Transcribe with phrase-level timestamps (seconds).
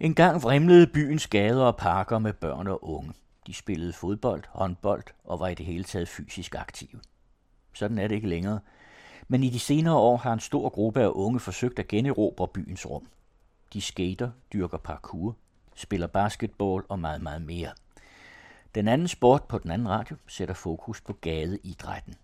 [0.00, 3.12] En gang vrimlede byens gader og parker med børn og unge.
[3.46, 7.00] De spillede fodbold, håndbold og var i det hele taget fysisk aktive.
[7.72, 8.60] Sådan er det ikke længere.
[9.28, 12.86] Men i de senere år har en stor gruppe af unge forsøgt at generobre byens
[12.86, 13.06] rum.
[13.72, 15.36] De skater, dyrker parkour,
[15.74, 17.72] spiller basketball og meget, meget mere.
[18.74, 22.14] Den anden sport på den anden radio sætter fokus på gadeidrætten.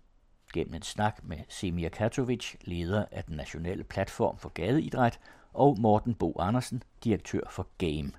[0.53, 5.19] Gennem en snak med Semir Katovic, leder af den nationale platform for gadeidræt,
[5.57, 8.11] og Morten Bo Andersen, direktør for Game.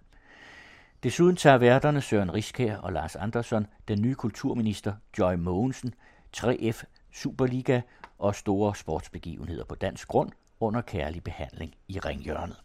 [1.03, 5.95] Desuden tager værterne Søren Riskær og Lars Andersson, den nye kulturminister Joy Mogensen,
[6.37, 6.83] 3F
[7.13, 7.81] Superliga
[8.19, 10.31] og store sportsbegivenheder på dansk grund
[10.61, 12.57] under kærlig behandling i ringhjørnet.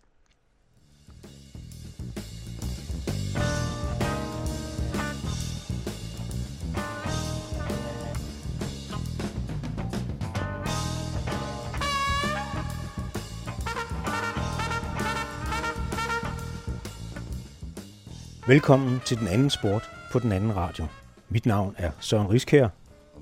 [18.48, 20.86] Velkommen til den anden sport på den anden radio.
[21.30, 22.68] Mit navn er Søren Riskær.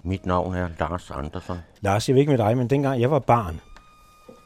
[0.04, 1.58] Mit navn er Lars Andersen.
[1.82, 3.60] Lars, jeg ved ikke med dig, men dengang jeg var barn,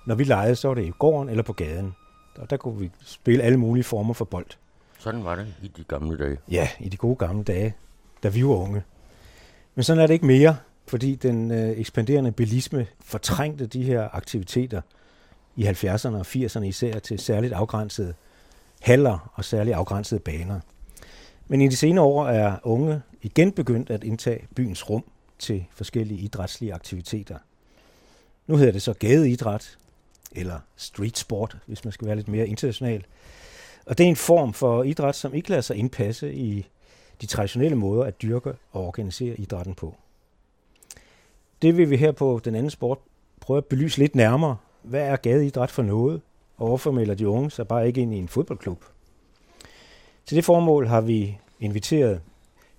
[0.06, 1.96] når vi legede, så var det i gården eller på gaden.
[2.38, 4.46] Og der kunne vi spille alle mulige former for bold.
[5.00, 6.38] Sådan var det i de gamle dage.
[6.52, 7.76] Ja, i de gode gamle dage,
[8.24, 8.84] da vi var unge.
[9.76, 10.58] Men sådan er det ikke mere,
[10.88, 14.82] fordi den øh, ekspanderende bilisme fortrængte de her aktiviteter
[15.56, 18.14] i 70'erne og 80'erne især til særligt afgrænsede
[18.86, 20.60] haller og særligt afgrænsede baner.
[21.48, 25.04] Men i de senere år er unge igen begyndt at indtage byens rum
[25.40, 27.38] til forskellige idrætslige aktiviteter.
[28.48, 29.78] Nu hedder det så gadeidræt,
[30.32, 33.06] eller street sport, hvis man skal være lidt mere international.
[33.86, 36.68] Og det er en form for idræt, som ikke lader sig indpasse i
[37.22, 39.96] de traditionelle måder at dyrke og organisere idrætten på.
[41.62, 42.98] Det vil vi her på den anden sport
[43.40, 44.58] prøve at belyse lidt nærmere.
[44.82, 46.22] Hvad er gadeidræt for noget?
[46.58, 48.86] Og hvorfor melder de unge sig bare ikke ind i en fodboldklub?
[50.26, 52.22] Til det formål har vi inviteret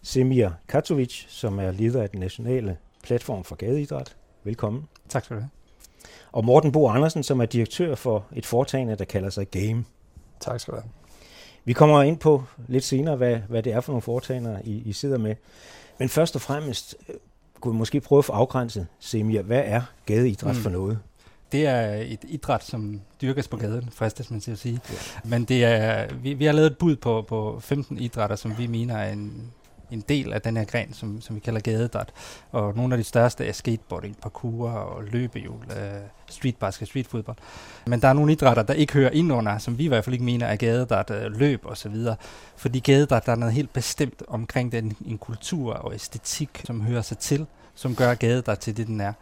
[0.03, 4.17] Semir Katovic, som er leder af den nationale platform for gadeidræt.
[4.45, 4.89] Velkommen.
[5.09, 5.51] Tak skal du have.
[6.33, 9.85] Og Morten Bo Andersen, som er direktør for et foretagende, der kalder sig Game.
[10.41, 10.91] Tak skal du have.
[11.65, 14.93] Vi kommer ind på lidt senere, hvad, hvad det er for nogle foretagender, I, I
[14.93, 15.35] sidder med.
[15.99, 17.15] Men først og fremmest øh,
[17.61, 20.61] kunne vi måske prøve at få afgrænset, Semir, hvad er gadeidræt mm.
[20.61, 20.99] for noget?
[21.57, 24.81] Det er et idræt, som dyrkes på gaden, fristes man til at sige.
[24.91, 24.95] Ja.
[25.25, 28.67] Men det er, vi, vi har lavet et bud på, på 15 idrætter, som vi
[28.67, 29.53] mener er en,
[29.91, 32.13] en del af den her gren, som, som vi kalder gadeidræt.
[32.53, 35.77] Og nogle af de største er skateboarding, parkour og løbehjul, uh,
[36.27, 37.37] street basket, street fodbold.
[37.87, 40.15] Men der er nogle idrætter, der ikke hører ind under, som vi i hvert fald
[40.15, 42.17] ikke mener er gadeidræt, uh, løb og så videre.
[42.57, 47.03] Fordi gadeidræt, der er noget helt bestemt omkring den en kultur og æstetik, som hører
[47.03, 49.13] sig til, som gør gadeidræt til det, den er.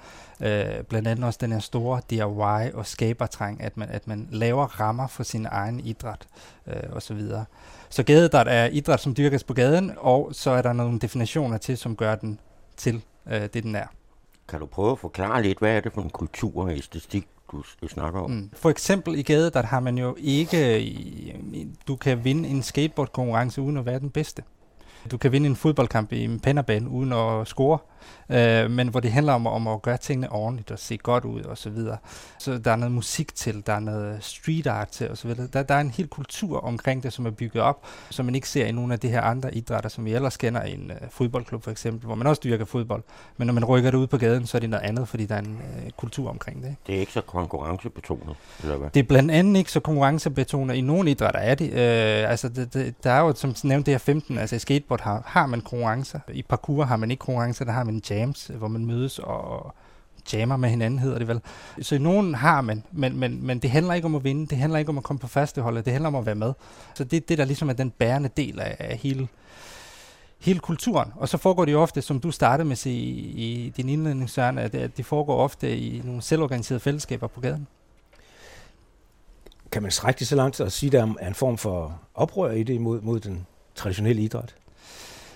[0.45, 4.81] Øh, blandt andet også den her store DIY og skabertræng, at man, at man laver
[4.81, 6.27] rammer for sin egen idræt
[6.67, 7.21] øh, osv.
[7.21, 7.45] Så,
[7.91, 11.79] så gadeidræt er idræt, som dyrkes på gaden, og så er der nogle definitioner til,
[11.79, 12.41] som gør den
[12.77, 13.87] til øh, det, den er.
[14.49, 17.63] Kan du prøve at forklare lidt, hvad er det for en kultur og æstetik, du,
[17.83, 18.31] du snakker om?
[18.31, 18.51] Mm.
[18.53, 23.87] For eksempel i gadeidræt har man jo ikke, du kan vinde en skateboardkonkurrence uden at
[23.87, 24.43] være den bedste.
[25.11, 27.79] Du kan vinde en fodboldkamp i en pennerbane uden at score
[28.29, 31.43] øh, men hvor det handler om, om at gøre tingene ordentligt og se godt ud
[31.43, 31.97] og så videre.
[32.39, 35.49] Så der er noget musik til, der er noget street art til og så videre.
[35.53, 38.49] Der, der er en hel kultur omkring det, som er bygget op, som man ikke
[38.49, 41.09] ser i nogle af de her andre idrætter, som vi ellers kender i en uh,
[41.11, 43.03] fodboldklub for eksempel, hvor man også dyrker fodbold.
[43.37, 45.35] Men når man rykker det ud på gaden, så er det noget andet, fordi der
[45.35, 46.69] er en uh, kultur omkring det.
[46.69, 46.81] Ikke?
[46.87, 48.91] Det er ikke så konkurrencebetonet, eller hvad?
[48.95, 50.75] Det er blandt andet ikke så konkurrencebetonet.
[50.75, 51.71] I nogle idrætter er det.
[51.71, 55.01] Uh, altså, det, det, der er jo, som nævnt, det her 15, altså i skateboard
[55.01, 56.19] har, har man konkurrencer.
[56.33, 59.75] I parkour har man ikke konkurrencer, der har man jams, hvor man mødes og
[60.33, 61.41] jammer med hinanden, hedder det vel.
[61.83, 64.79] Så nogen har man, men, men, men det handler ikke om at vinde, det handler
[64.79, 66.53] ikke om at komme på fasteholdet, det handler om at være med.
[66.95, 69.29] Så det er det, der ligesom er den bærende del af, af hele,
[70.39, 71.13] hele kulturen.
[71.17, 73.89] Og så foregår det jo ofte, som du startede med at sige i, i din
[73.89, 77.67] indledning, Søren, at, at det foregår ofte i nogle selvorganiserede fællesskaber på gaden.
[79.73, 82.51] Kan man strække det så langt at sige, at der er en form for oprør
[82.51, 84.55] i det mod, mod den traditionelle idræt?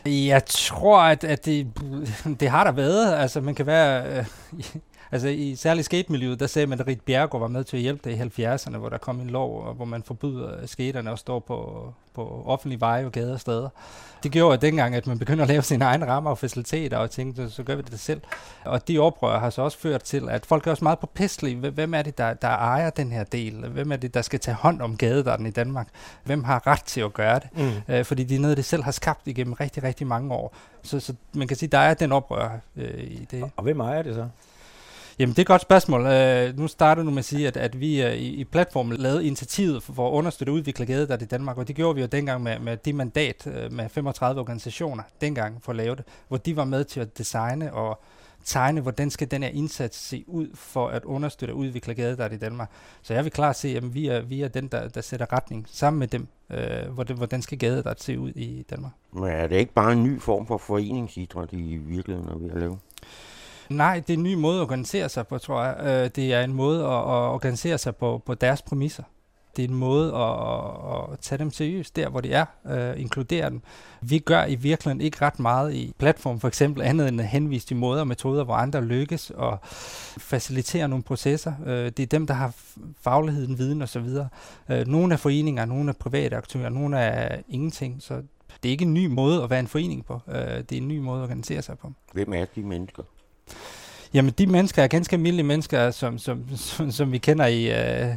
[0.06, 1.66] Jeg tror, at, at det,
[2.40, 3.14] det har der været.
[3.14, 4.18] Altså, man kan være...
[4.18, 4.24] Øh,
[5.12, 8.10] altså, i særligt skatemiljøet, der sagde man, at Rit Bjergård var med til at hjælpe
[8.10, 11.92] det i 70'erne, hvor der kom en lov, hvor man forbyder skaterne at stå på,
[12.14, 13.68] på offentlige veje og gader og steder.
[14.22, 17.10] Det gjorde at dengang, at man begynder at lave sine egne rammer og faciliteter og
[17.10, 18.20] tænkte, så gør vi det selv.
[18.64, 21.70] Og de oprør har så også ført til, at folk er også meget påpæstelige.
[21.70, 23.68] Hvem er det, der, der ejer den her del?
[23.68, 25.88] Hvem er det, der skal tage hånd om gadedarten i Danmark?
[26.24, 27.48] Hvem har ret til at gøre det?
[27.88, 27.94] Mm.
[27.94, 30.54] Øh, fordi det er noget, det selv har skabt igennem rigtig, rigtig mange år.
[30.82, 33.42] Så, så man kan sige, der er den oprør øh, i det.
[33.42, 34.28] Og, og hvem ejer det så?
[35.18, 36.00] Jamen, det er et godt spørgsmål.
[36.00, 39.26] Uh, nu starter du med at sige, at, at vi uh, i, i platformen lavede
[39.26, 42.42] initiativet for, for at understøtte og udvikle i Danmark, og det gjorde vi jo dengang
[42.42, 46.56] med, med det mandat uh, med 35 organisationer, dengang for at lave det, hvor de
[46.56, 48.02] var med til at designe og
[48.44, 52.36] tegne, hvordan skal den her indsats se ud for at understøtte og udvikle gadedræt i
[52.36, 52.70] Danmark.
[53.02, 55.66] Så jeg vil klart se, at vi er, vi er den, der, der sætter retning
[55.68, 58.92] sammen med dem, øh, hvordan, hvordan skal gadedræt se ud i Danmark.
[59.12, 62.58] Men er det ikke bare en ny form for foreningsidræt i virkeligheden, når vi har
[62.58, 62.78] lavet?
[63.68, 65.76] Nej, det er en ny måde at organisere sig på, tror jeg.
[65.80, 69.02] Øh, det er en måde at, at organisere sig på, på deres præmisser.
[69.56, 73.50] Det er en måde at, at tage dem seriøst der, hvor de er, øh, inkludere
[73.50, 73.62] dem.
[74.00, 77.68] Vi gør i virkeligheden ikke ret meget i platform, for eksempel andet end at henvise
[77.68, 79.58] de måder og metoder, hvor andre lykkes og
[80.18, 81.52] facilitere nogle processer.
[81.66, 82.54] Øh, det er dem, der har
[83.00, 84.06] fagligheden, viden osv.
[84.68, 87.96] Øh, nogle er foreninger, nogle er private aktører, nogle er ingenting.
[88.00, 88.14] Så
[88.62, 90.20] det er ikke en ny måde at være en forening på.
[90.28, 91.92] Øh, det er en ny måde at organisere sig på.
[92.12, 93.02] Hvem er de mennesker?
[94.14, 98.14] Jamen, de mennesker er ganske almindelige mennesker, som, som, som, som vi kender i, øh,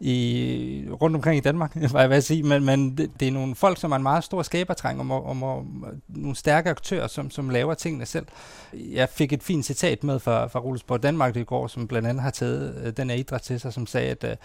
[0.00, 2.42] i, rundt omkring i Danmark, var jeg vil sige.
[2.42, 5.42] Men, men det, det er nogle folk, som har en meget stor skabertræng, om, om,
[5.42, 8.26] om nogle stærke aktører, som, som laver tingene selv.
[8.72, 12.22] Jeg fik et fint citat med fra, fra Rullesport Danmark i går, som blandt andet
[12.22, 14.36] har taget øh, den her idræt til sig, som sagde, at øh,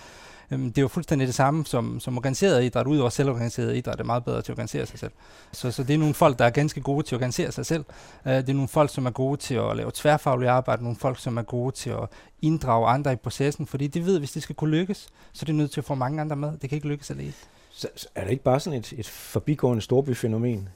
[0.52, 4.04] Øhm, det er jo fuldstændig det samme som, som organiseret idræt, udover selvorganiseret idræt er
[4.04, 5.12] meget bedre til at organisere sig selv.
[5.52, 7.86] Så, så det er nogle folk, der er ganske gode til at organisere sig selv.
[8.28, 11.20] Øh, det er nogle folk, som er gode til at lave tværfaglig arbejde, nogle folk,
[11.20, 12.10] som er gode til at
[12.42, 15.46] inddrage andre i processen, fordi de ved, at hvis det skal kunne lykkes, så er
[15.46, 16.52] det nødt til at få mange andre med.
[16.62, 17.34] Det kan ikke lykkes alene.
[17.72, 20.70] Så, så er det ikke bare sådan et, et forbigående storbyfænomen?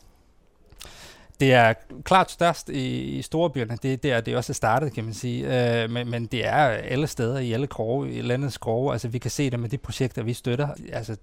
[1.40, 1.74] Det er
[2.04, 3.78] klart størst i, i storebyerne.
[3.84, 5.82] Det er der, det også er startet, kan man sige.
[5.84, 8.94] Øh, men, men det er alle steder, i alle kroge, i landets kroge.
[8.94, 10.68] Altså, vi kan se det med de projekter, vi støtter.
[10.94, 11.18] Altså,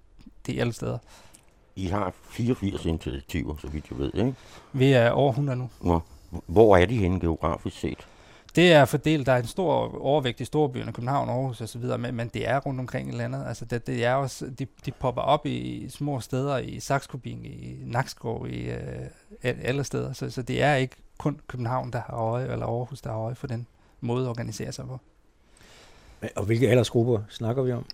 [0.45, 0.97] det er alle steder.
[1.75, 4.33] I har 84 initiativer, så vidt jeg ved, ikke?
[4.73, 5.69] Vi er over 100 nu.
[5.79, 6.05] Hvor,
[6.45, 8.07] hvor er de henne geografisk set?
[8.55, 12.27] Det er fordelt, der er en stor overvægt i storbyerne, København, Aarhus osv., men, men
[12.27, 13.45] det er rundt omkring i landet.
[13.47, 17.77] Altså det, det er også, de, de popper op i små steder, i Saxkobing, i
[17.85, 19.09] Nakskov, i øh,
[19.41, 20.13] alle steder.
[20.13, 23.35] Så, så det er ikke kun København, der har øje, eller Aarhus, der har øje
[23.35, 23.67] for den
[24.01, 24.99] måde at organisere sig på.
[26.35, 27.85] Og hvilke aldersgrupper snakker vi om?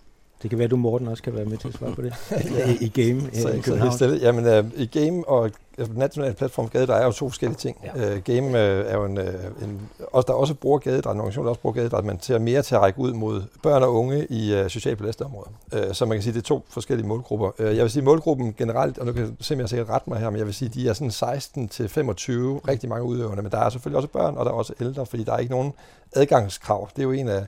[0.41, 2.13] Det kan være, at du, Morten, også kan være med til at svare på det.
[2.81, 3.97] I, I game så, i København.
[3.97, 7.57] Så Jamen, uh, i game og altså, national platform gade, der er jo to forskellige
[7.57, 7.77] ting.
[7.95, 8.15] Ja.
[8.15, 11.45] Uh, game uh, er jo en, uh, en også, der også bruger gadedræt, en organisation,
[11.45, 13.93] der også bruger gadedræt, men til at mere til at række ud mod børn og
[13.93, 15.49] unge i uh, socialt belastede områder.
[15.87, 17.51] Uh, så man kan sige, det er to forskellige målgrupper.
[17.59, 20.29] Uh, jeg vil sige, målgruppen generelt, og nu kan jeg simpelthen sikkert rette mig her,
[20.29, 23.59] men jeg vil sige, de er sådan 16 til 25, rigtig mange udøvende, men der
[23.59, 25.73] er selvfølgelig også børn, og der er også ældre, fordi der er ikke nogen
[26.15, 26.89] adgangskrav.
[26.95, 27.45] Det er jo en af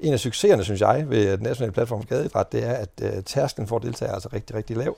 [0.00, 3.22] en af succeserne, synes jeg, ved den nationale platform for gadeidræt, det er, at øh,
[3.22, 4.96] tærsklen for at deltage er altså rigtig, rigtig lav.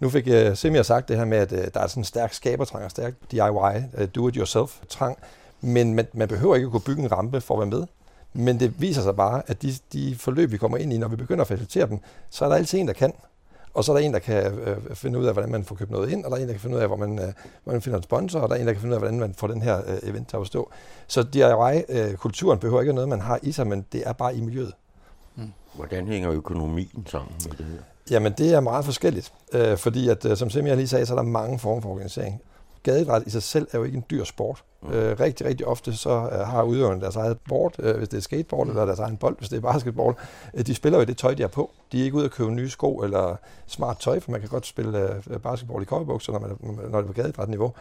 [0.00, 2.04] Nu fik øh, uh, Semir sagt det her med, at øh, der er sådan en
[2.04, 5.18] stærk skabertrang og stærk DIY, øh, do-it-yourself-trang,
[5.60, 7.86] men man, man behøver ikke at kunne bygge en rampe for at være med.
[8.32, 11.16] Men det viser sig bare, at de, de forløb, vi kommer ind i, når vi
[11.16, 11.98] begynder at facilitere dem,
[12.30, 13.12] så er der altid en, der kan.
[13.74, 15.90] Og så er der en, der kan øh, finde ud af, hvordan man får købt
[15.90, 17.32] noget ind, og der er en, der kan finde ud af, hvor man, øh,
[17.64, 19.20] hvor man finder en sponsor, og der er en, der kan finde ud af, hvordan
[19.20, 20.70] man får den her øh, event til at stå.
[21.06, 24.40] Så DIY-kulturen øh, behøver ikke noget, man har i sig, men det er bare i
[24.40, 24.72] miljøet.
[25.36, 25.52] Mm.
[25.74, 27.78] Hvordan hænger økonomien sammen med det her?
[28.10, 31.16] Jamen, det er meget forskelligt, øh, fordi at, øh, som Semir lige sagde, så er
[31.16, 32.42] der mange former for organisering
[32.82, 34.64] gadeidræt i sig selv er jo ikke en dyr sport.
[34.82, 34.92] Mm.
[34.92, 38.20] Øh, rigtig, rigtig ofte så øh, har udøverne deres eget board, øh, hvis det er
[38.20, 38.70] skateboard, mm.
[38.70, 40.14] eller deres egen bold, hvis det er basketball.
[40.54, 41.70] Øh, de spiller jo det tøj, de har på.
[41.92, 43.36] De er ikke ude at købe nye sko eller
[43.66, 46.50] smart tøj, for man kan godt spille øh, basketball i cowboybukser, når, man,
[46.90, 47.72] når det er på gadeidræt-niveau.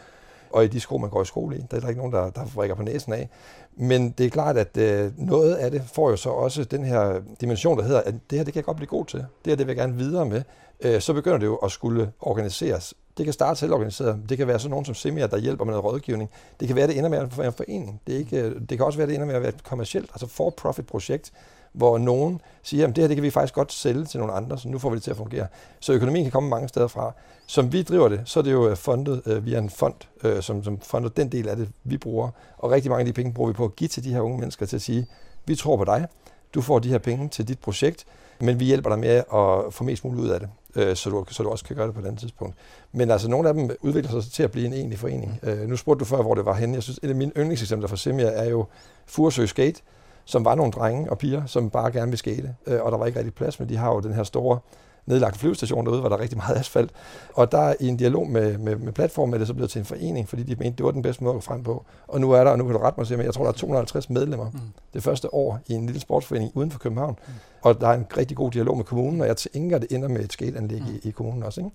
[0.51, 2.29] Og i de sko, man går i skole i, der er der ikke nogen, der,
[2.29, 3.29] der vrikker på næsen af.
[3.75, 7.21] Men det er klart, at øh, noget af det får jo så også den her
[7.41, 9.19] dimension, der hedder, at det her det kan jeg godt blive god til.
[9.19, 10.41] Det her det vil jeg gerne videre med.
[10.81, 14.19] Øh, så begynder det jo at skulle organiseres det kan starte selvorganiseret.
[14.29, 16.29] Det kan være sådan nogen som Semia, der hjælper med noget rådgivning.
[16.59, 18.01] Det kan være, det ender med at være en forening.
[18.07, 20.09] Det, er ikke, øh, det kan også være, det ender med at være et kommersielt,
[20.13, 21.31] altså for-profit projekt,
[21.73, 24.57] hvor nogen siger, at det her det kan vi faktisk godt sælge til nogle andre,
[24.57, 25.47] så nu får vi det til at fungere.
[25.79, 27.13] Så økonomien kan komme mange steder fra.
[27.47, 30.41] Som vi driver det, så er det jo øh, fundet øh, via en fond, øh,
[30.41, 32.29] som, som fonder den del af det, vi bruger.
[32.57, 34.39] Og rigtig mange af de penge bruger vi på at give til de her unge
[34.39, 35.07] mennesker til at sige,
[35.45, 36.07] vi tror på dig,
[36.53, 38.05] du får de her penge til dit projekt,
[38.41, 41.25] men vi hjælper dig med at få mest muligt ud af det, øh, så, du,
[41.29, 42.55] så du også kan gøre det på et andet tidspunkt.
[42.91, 45.39] Men altså, nogle af dem udvikler sig til at blive en egentlig forening.
[45.43, 46.75] Øh, nu spurgte du før, hvor det var henne.
[46.75, 48.65] Jeg synes, et af mine yndlingseksempler fra Semia er jo
[49.05, 49.81] Furesø Skate,
[50.25, 53.05] som var nogle drenge og piger, som bare gerne vil skate, øh, og der var
[53.05, 54.59] ikke rigtig plads, men de har jo den her store
[55.05, 56.91] nedlagt flyvestation derude, hvor der er rigtig meget asfalt.
[57.33, 59.79] Og der er i en dialog med, med, med platformen, er det så blevet til
[59.79, 61.85] en forening, fordi de mente, det var den bedste måde at gå frem på.
[62.07, 63.55] Og nu er der, og nu kan du rette mig, men jeg tror, der er
[63.55, 64.59] 250 medlemmer mm.
[64.93, 67.19] det første år i en lille sportsforening uden for København.
[67.27, 67.33] Mm.
[67.61, 70.07] Og der er en rigtig god dialog med kommunen, og jeg tænker, at det ender
[70.07, 70.95] med et skateanlæg mm.
[71.03, 71.61] i, i kommunen også.
[71.61, 71.71] Ikke?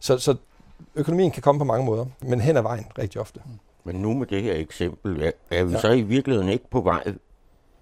[0.00, 0.34] Så, så
[0.94, 3.40] økonomien kan komme på mange måder, men hen ad vejen rigtig ofte.
[3.44, 3.52] Mm.
[3.84, 5.80] Men nu med det her eksempel, er, er vi ja.
[5.80, 7.12] så i virkeligheden ikke på vej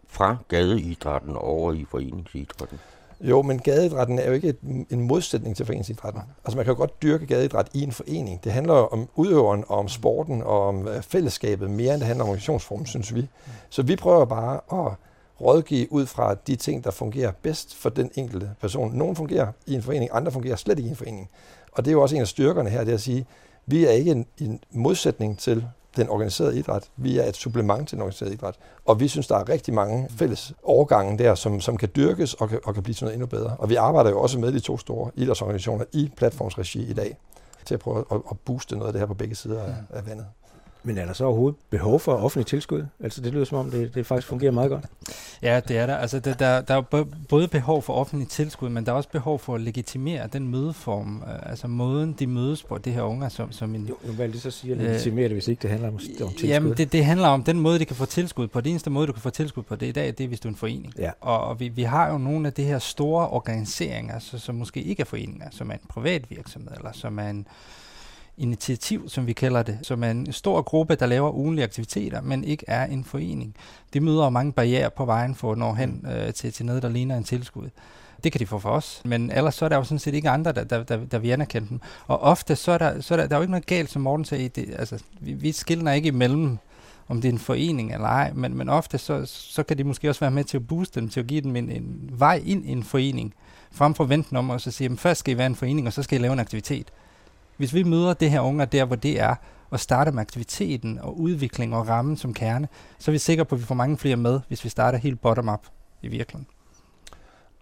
[0.08, 2.78] fra gadeidrætten over i foreningsidrætten?
[3.20, 4.58] Jo, men gadeidrætten er jo ikke et,
[4.90, 6.22] en modsætning til foreningsidrætten.
[6.44, 8.44] Altså man kan jo godt dyrke gadeidræt i en forening.
[8.44, 12.24] Det handler om udøveren og om sporten og om øh, fællesskabet, mere end det handler
[12.24, 13.28] om organisationsformen, synes vi.
[13.70, 14.92] Så vi prøver bare at
[15.40, 18.94] rådgive ud fra de ting, der fungerer bedst for den enkelte person.
[18.94, 21.28] Nogle fungerer i en forening, andre fungerer slet ikke i en forening.
[21.72, 23.26] Og det er jo også en af styrkerne her, det er at sige,
[23.66, 25.66] vi er ikke en, en modsætning til
[25.96, 26.90] den organiserede idræt.
[26.96, 28.54] Vi er et supplement til den organiserede idræt.
[28.84, 32.48] Og vi synes, der er rigtig mange fælles overgange der, som, som kan dyrkes og
[32.48, 33.56] kan, og kan blive til noget endnu bedre.
[33.58, 37.16] Og vi arbejder jo også med de to store idrætsorganisationer i platformsregi i dag,
[37.64, 40.06] til at prøve at, at booste noget af det her på begge sider af, af
[40.06, 40.26] vandet.
[40.86, 42.86] Men er der så overhovedet behov for offentlig tilskud?
[43.00, 44.84] Altså det lyder som om, det, det faktisk fungerer meget godt.
[45.42, 45.96] Ja, det er der.
[45.96, 49.38] Altså, det, der, der er både behov for offentlig tilskud, men der er også behov
[49.38, 53.52] for at legitimere den mødeform, øh, altså måden, de mødes på, det her unge, som,
[53.52, 53.86] som en...
[53.86, 56.48] Jo, hvad det så siger, øh, legitimere det, hvis ikke det handler om, om tilskud?
[56.48, 58.60] Jamen, det, det handler om den måde, de kan få tilskud på.
[58.60, 60.48] Det eneste måde, du kan få tilskud på det i dag, det er, hvis du
[60.48, 60.94] er en forening.
[60.98, 61.10] Ja.
[61.20, 64.82] Og, og vi, vi har jo nogle af de her store organiseringer, altså, som måske
[64.82, 67.46] ikke er foreninger, som er en privat virksomhed, eller som er en
[68.38, 72.44] initiativ, som vi kalder det, som er en stor gruppe, der laver ugenlige aktiviteter, men
[72.44, 73.54] ikke er en forening.
[73.94, 76.08] De møder mange barriere på vejen for at nå hen mm.
[76.08, 77.68] øh, til, til noget, der ligner en tilskud.
[78.24, 80.30] Det kan de få for os, men ellers så er der jo sådan set ikke
[80.30, 81.80] andre, der, der, der, der vil anerkende dem.
[82.06, 84.02] Og ofte så er der, så er der, der er jo ikke noget galt, som
[84.02, 86.58] Morten sagde, det, altså, vi, vi skiller ikke imellem
[87.08, 90.08] om det er en forening eller ej, men, men ofte så, så kan de måske
[90.08, 92.66] også være med til at booste dem, til at give dem en, en vej ind
[92.66, 93.34] i en forening,
[93.72, 95.92] frem for venten om at så sige, at først skal I være en forening, og
[95.92, 96.92] så skal I lave en aktivitet.
[97.56, 99.34] Hvis vi møder det her unger der, hvor det er,
[99.70, 103.54] og starter med aktiviteten og udvikling og rammen som kerne, så er vi sikre på,
[103.54, 105.66] at vi får mange flere med, hvis vi starter helt bottom-up
[106.02, 106.46] i virkeligheden.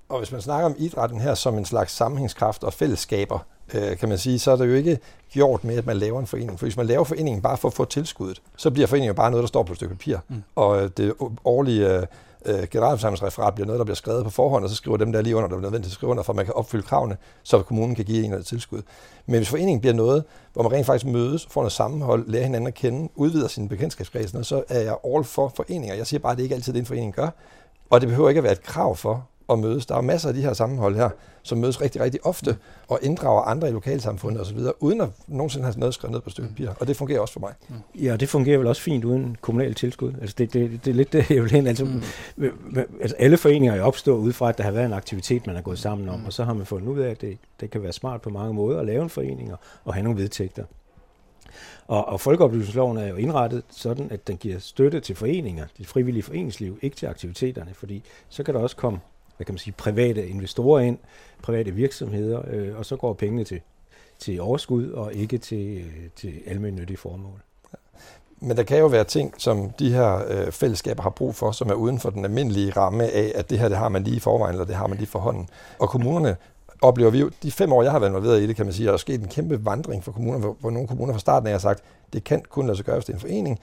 [0.08, 3.38] Og hvis man snakker om idrætten her som en slags sammenhængskraft og fællesskaber,
[3.74, 4.98] øh, kan man sige, så er det jo ikke
[5.30, 6.58] gjort med, at man laver en forening.
[6.58, 9.30] For hvis man laver foreningen bare for at få tilskuddet, så bliver foreningen jo bare
[9.30, 10.18] noget, der står på et stykke papir.
[10.28, 10.42] Mm.
[10.54, 12.06] Og det årlige
[12.46, 15.36] øh, generalforsamlingsreferat bliver noget, der bliver skrevet på forhånd, og så skriver dem der lige
[15.36, 17.94] under, der bliver nødvendigt at skrive under, for at man kan opfylde kravene, så kommunen
[17.94, 18.82] kan give en noget tilskud.
[19.26, 22.66] Men hvis foreningen bliver noget, hvor man rent faktisk mødes, får noget sammenhold, lærer hinanden
[22.66, 25.94] at kende, udvider sin bekendtskabskreds, så er jeg all for foreninger.
[25.94, 27.28] Jeg siger bare, at det ikke altid det, en forening gør.
[27.90, 29.86] Og det behøver ikke at være et krav for at mødes.
[29.86, 31.10] Der er masser af de her sammenhold her,
[31.42, 32.56] som mødes rigtig, rigtig ofte
[32.88, 36.48] og inddrager andre i lokalsamfundet osv., uden at nogensinde have noget skrevet ned på stykke
[36.48, 36.68] papir.
[36.80, 37.52] Og det fungerer også for mig.
[37.94, 40.12] Ja, det fungerer vel også fint uden kommunal tilskud.
[40.20, 41.66] Altså det, det, det er lidt det, jeg vil hen.
[41.66, 42.02] Altså, mm.
[43.00, 45.62] altså alle foreninger er opstået ud fra, at der har været en aktivitet, man har
[45.62, 46.26] gået sammen om, mm.
[46.26, 48.54] og så har man fundet ud af, at det, det kan være smart på mange
[48.54, 50.64] måder at lave en forening og, og have nogle vedtægter.
[51.86, 56.22] Og, og folkeoplysningsloven er jo indrettet sådan, at den giver støtte til foreninger, det frivillige
[56.22, 58.98] foreningsliv, ikke til aktiviteterne, fordi så kan der også komme
[59.36, 60.98] hvad kan man sige, private investorer ind,
[61.42, 63.60] private virksomheder, øh, og så går pengene til,
[64.18, 67.40] til overskud og ikke til, øh, til almindelige formål.
[68.40, 71.70] Men der kan jo være ting, som de her øh, fællesskaber har brug for, som
[71.70, 74.20] er uden for den almindelige ramme af, at det her det har man lige i
[74.20, 75.48] forvejen, eller det har man lige for hånden.
[75.78, 76.36] Og kommunerne
[76.82, 78.86] oplever vi jo, de fem år, jeg har været involveret i det, kan man sige,
[78.86, 81.52] er der sket en kæmpe vandring for kommuner, hvor, hvor nogle kommuner fra starten af
[81.52, 83.60] har sagt, det kan kun lade sig gøre, hvis det er en forening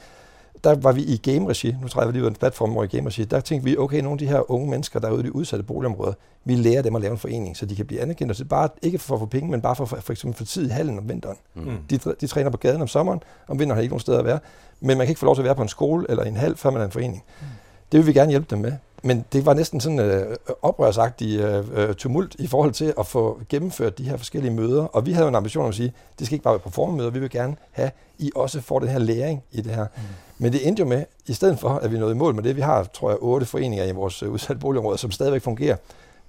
[0.63, 2.87] der var vi i game-regi, nu træder vi lige ud af en platform hvor i
[2.87, 5.23] game-regi, der tænkte vi, okay, nogle af de her unge mennesker, der er ude i
[5.23, 6.13] de udsatte boligområder,
[6.45, 8.69] vi lærer dem at lave en forening, så de kan blive anerkendt, og så bare
[8.81, 10.97] ikke for at få penge, men bare for, for, for eksempel for tid i hallen
[10.97, 11.37] om vinteren.
[11.55, 11.77] Mm.
[11.89, 14.39] De, de træner på gaden om sommeren, om vinteren har ikke nogen steder at være,
[14.79, 16.57] men man kan ikke få lov til at være på en skole eller en halv,
[16.57, 17.23] før man er en forening.
[17.41, 17.47] Mm.
[17.91, 18.73] Det vil vi gerne hjælpe dem med.
[19.01, 23.39] Men det var næsten sådan øh, oprørsagtig øh, øh, tumult i forhold til at få
[23.49, 24.83] gennemført de her forskellige møder.
[24.83, 27.09] Og vi havde en ambition om at sige, det skal ikke bare være på formøder,
[27.09, 29.85] vi vil gerne have, at I også får den her læring i det her.
[29.95, 30.01] Mm.
[30.37, 32.55] Men det endte jo med, i stedet for at vi nåede i mål med det,
[32.55, 35.75] vi har, tror jeg, otte foreninger i vores øh, udsatte boligområder, som stadigvæk fungerer,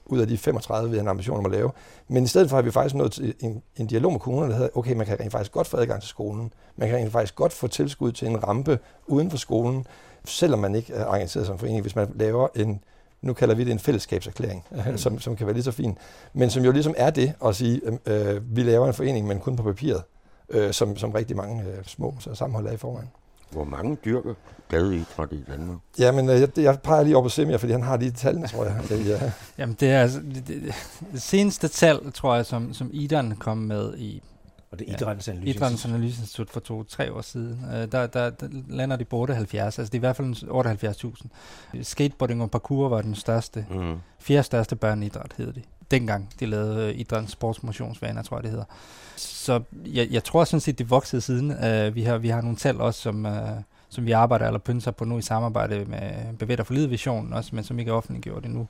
[0.06, 1.70] ud af de 35, vi har en ambition om at lave.
[2.08, 4.58] Men i stedet for har vi faktisk nået til en, en dialog med kommunerne, der
[4.58, 6.52] hedder, okay, man kan rent faktisk godt få adgang til skolen.
[6.76, 9.86] Man kan rent faktisk godt få tilskud til en rampe uden for skolen
[10.24, 12.80] selvom man ikke er organiseret som forening, hvis man laver en,
[13.22, 14.98] nu kalder vi det en fællesskabserklæring, mm.
[15.04, 15.98] som, som kan være lige så fin,
[16.34, 19.56] men som jo ligesom er det at sige, øh, vi laver en forening, men kun
[19.56, 20.02] på papiret,
[20.48, 23.08] øh, som, som rigtig mange øh, små så sammenhold er i forvejen.
[23.50, 24.34] Hvor mange dyrker
[24.68, 25.78] gadeidræt i Danmark?
[25.98, 28.64] Jamen, øh, jeg, jeg peger lige over på Semir, fordi han har lige tallene, tror
[28.64, 28.76] jeg.
[28.88, 29.32] Det, ja.
[29.58, 30.74] Jamen, det er altså, det, det,
[31.12, 34.22] det seneste tal, tror jeg, som, som Idan kom med i
[34.72, 37.60] og det er Idrættens ja, Analyseinstitut for to-tre år siden.
[37.64, 40.34] Uh, der, der, der lander de på 78, altså det er i hvert fald
[41.76, 41.82] 78.000.
[41.82, 43.94] Skateboarding og parkour var den største, mm.
[44.20, 45.62] fjerde største børneidræt hed det.
[45.90, 48.64] Dengang de lavede uh, idrættens sportsmotionsvaner, tror jeg det hedder.
[49.16, 51.50] Så jeg, jeg tror sådan set, det voksede siden.
[51.50, 53.32] Uh, vi, har, vi har nogle tal også, som, uh,
[53.88, 57.64] som vi arbejder eller pynser på nu i samarbejde med Bevætter for Visionen også, men
[57.64, 58.68] som ikke er offentliggjort endnu.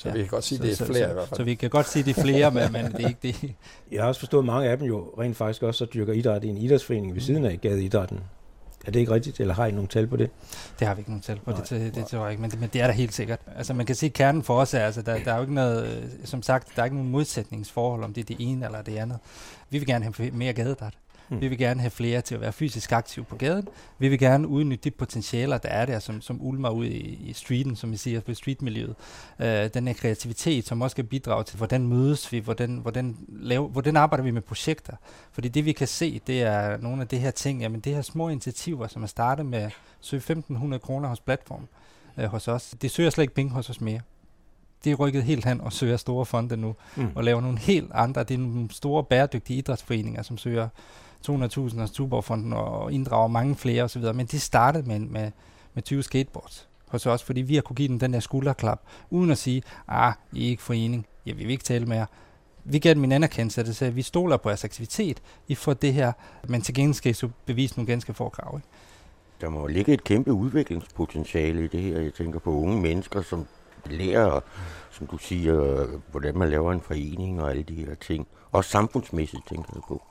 [0.00, 1.36] Så ja, vi kan godt sige, så, det er flere så, i hvert fald.
[1.36, 3.54] Så vi kan godt sige, det er flere, men, men det er ikke det.
[3.92, 6.44] Jeg har også forstået, at mange af dem jo rent faktisk også så dyrker idræt
[6.44, 8.20] i en idrætsforening ved siden af gadeidrætten.
[8.86, 10.30] Er det ikke rigtigt, eller har I nogle tal på det?
[10.78, 12.50] Det har vi ikke nogen tal på, Nej, det, det, det tror jeg ikke, men
[12.50, 13.40] det, men det er der helt sikkert.
[13.56, 15.54] Altså man kan se, at kernen for os er, altså der, der er jo ikke
[15.54, 18.82] noget, øh, som sagt, der er ikke nogen modsætningsforhold, om det er det ene eller
[18.82, 19.18] det andet.
[19.70, 20.94] Vi vil gerne have mere gadedræt.
[21.30, 21.40] Hmm.
[21.40, 23.68] Vi vil gerne have flere til at være fysisk aktive på gaden.
[23.98, 27.32] Vi vil gerne udnytte de potentialer, der er der, som, som ulmer ud i, i
[27.32, 28.94] streeten, som vi siger, på streetmiljøet.
[29.38, 33.68] Øh, den her kreativitet, som også kan bidrage til, hvordan mødes vi, hvordan, hvordan, lave,
[33.68, 34.92] hvordan arbejder vi med projekter.
[35.32, 38.02] Fordi det vi kan se, det er nogle af de her ting, jamen det her
[38.02, 39.70] små initiativer, som er startet med
[40.00, 41.68] søge 1.500 kroner hos platform
[42.18, 42.74] øh, hos os.
[42.82, 44.00] Det søger slet ikke penge hos os mere.
[44.84, 47.08] Det er rykket helt hen og søger store fonde nu, Mm.
[47.14, 50.68] og laver nogle helt andre, det er nogle store bæredygtige idrætsforeninger, som søger
[51.28, 55.30] 200.000 hos Tuborgfonden og inddrager mange flere osv., men det startede med, med,
[55.74, 59.30] med 20 skateboards hos os, fordi vi har kunne give dem den der skulderklap, uden
[59.30, 62.06] at sige, ah, I er ikke forening, ja, vi vil ikke tale med jer.
[62.64, 65.94] Vi gav dem en anerkendelse, der sagde, vi stoler på jeres aktivitet, I får det
[65.94, 66.12] her,
[66.48, 68.56] men til gengæld skal I så bevise nogle ganske få krav.
[68.56, 68.68] Ikke?
[69.40, 72.00] Der må ligge et kæmpe udviklingspotentiale i det her.
[72.00, 73.46] Jeg tænker på unge mennesker, som
[73.86, 74.40] lærer,
[74.90, 78.26] som du siger, hvordan man laver en forening og alle de her ting.
[78.52, 80.02] Også samfundsmæssigt, tænker jeg på.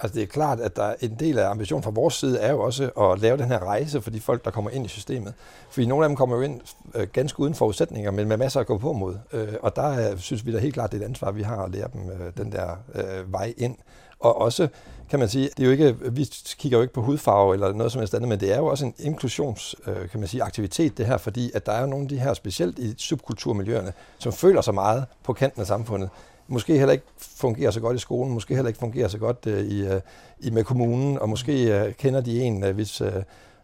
[0.00, 2.52] Altså det er klart, at der er en del af ambitionen fra vores side er
[2.52, 5.34] jo også at lave den her rejse for de folk, der kommer ind i systemet.
[5.70, 6.60] Fordi nogle af dem kommer jo ind
[6.94, 9.16] øh, ganske uden forudsætninger, men med masser at gå på mod.
[9.32, 11.56] Øh, og der øh, synes vi da helt klart, det er et ansvar, vi har
[11.56, 13.76] at lære dem øh, den der øh, vej ind.
[14.20, 14.68] Og også,
[15.10, 17.92] kan man sige, det er jo ikke, vi kigger jo ikke på hudfarve eller noget
[17.92, 20.98] som helst andet, men det er jo også en inklusions, øh, kan man sige, aktivitet
[20.98, 24.32] det her, fordi at der er jo nogle af de her, specielt i subkulturmiljøerne, som
[24.32, 26.10] føler sig meget på kanten af samfundet
[26.48, 29.64] måske heller ikke fungerer så godt i skolen, måske heller ikke fungerer så godt øh,
[29.64, 30.00] i, øh,
[30.40, 33.12] i med kommunen, og måske øh, kender de en, øh, hvis øh,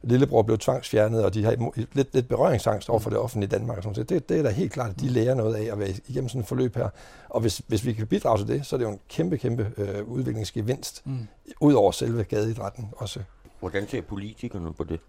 [0.02, 1.56] lillebror blev tvangsfjernet, og de har
[1.92, 3.76] lidt, lidt berøringsangst over for det offentlige Danmark.
[3.76, 4.08] Og sådan noget.
[4.08, 6.40] det, det er da helt klart, at de lærer noget af at være igennem sådan
[6.40, 6.88] et forløb her.
[7.28, 9.70] Og hvis, hvis vi kan bidrage til det, så er det jo en kæmpe, kæmpe
[9.76, 11.18] øh, udviklingsgevinst, Mm.
[11.60, 13.20] ud over selve gadeidrætten også.
[13.60, 15.00] Hvordan ser politikerne på det?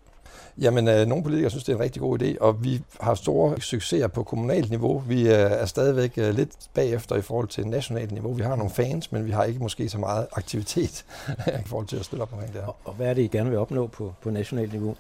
[0.58, 3.62] Jamen, øh, nogle politikere synes, det er en rigtig god idé, og vi har store
[3.62, 5.04] succeser på kommunalt niveau.
[5.08, 8.34] Vi øh, er stadigvæk øh, lidt bagefter i forhold til nationalt niveau.
[8.34, 11.06] Vi har nogle fans, men vi har ikke måske så meget aktivitet
[11.64, 12.68] i forhold til at stille op omkring det her.
[12.68, 14.96] Og, og hvad er det, I gerne vil opnå på, på nationalt niveau?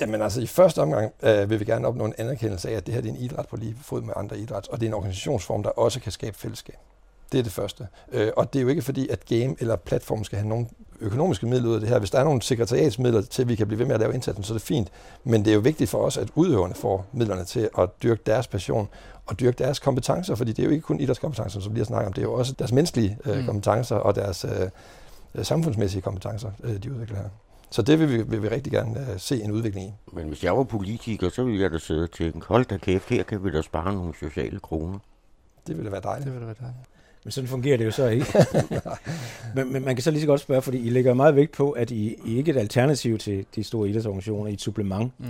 [0.00, 2.94] Jamen altså, i første omgang øh, vil vi gerne opnå en anerkendelse af, at det
[2.94, 4.94] her det er en idræt på lige fod med andre idræt, og det er en
[4.94, 6.76] organisationsform, der også kan skabe fællesskab.
[7.32, 7.88] Det er det første.
[8.12, 10.66] Øh, og det er jo ikke fordi, at game eller platform skal have nogle
[11.02, 11.98] økonomiske midler ud af det her.
[11.98, 14.44] Hvis der er nogle sekretariatsmidler til, at vi kan blive ved med at lave indsatsen,
[14.44, 14.88] så er det fint.
[15.24, 18.46] Men det er jo vigtigt for os, at udøverne får midlerne til at dyrke deres
[18.46, 18.88] passion
[19.26, 22.06] og dyrke deres kompetencer, fordi det er jo ikke kun idrætskompetencer, som vi har snakket
[22.06, 23.46] om, det er jo også deres menneskelige øh, Mm.
[23.46, 24.68] kompetencer og deres øh,
[25.34, 27.28] øh, samfundsmæssige kompetencer, øh, de udvikler her.
[27.70, 29.92] Så det vil vi, vil vi rigtig gerne øh, se en udvikling i.
[30.12, 33.08] Men hvis jeg var politiker, så ville jeg da sidde og tænke, hold da kæft,
[33.08, 34.98] her kan vi da spare nogle sociale kroner.
[35.66, 36.24] Det ville være dejligt.
[36.24, 36.78] Det vil da være dejligt.
[37.24, 38.26] Men sådan fungerer det jo så ikke.
[39.56, 41.70] men, men man kan så lige så godt spørge, fordi I lægger meget vægt på,
[41.70, 45.12] at I, I ikke er et alternativ til de store idrætsorganisationer, I er et supplement.
[45.18, 45.26] Mm.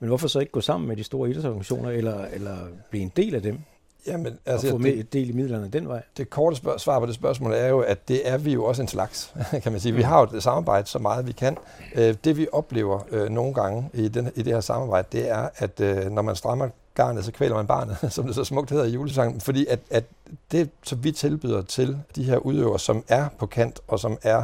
[0.00, 2.56] Men hvorfor så ikke gå sammen med de store idrætsorganisationer, eller, eller
[2.90, 3.58] blive en del af dem,
[4.06, 6.02] Jamen, altså, og få med det, et del i midlerne den vej?
[6.16, 8.82] det korte spørg- svar på det spørgsmål er jo, at det er vi jo også
[8.82, 9.94] en slags, kan man sige.
[9.94, 11.56] Vi har jo et samarbejde så meget, vi kan.
[11.94, 15.48] Øh, Det vi oplever øh, nogle gange i, den, i det her samarbejde, det er,
[15.56, 16.68] at øh, når man strammer
[17.04, 19.40] garnet, så kvæler man barnet, som det så smukt hedder i julesangen.
[19.40, 20.04] Fordi at, at
[20.52, 24.42] det, som vi tilbyder til de her udøvere, som er på kant, og som er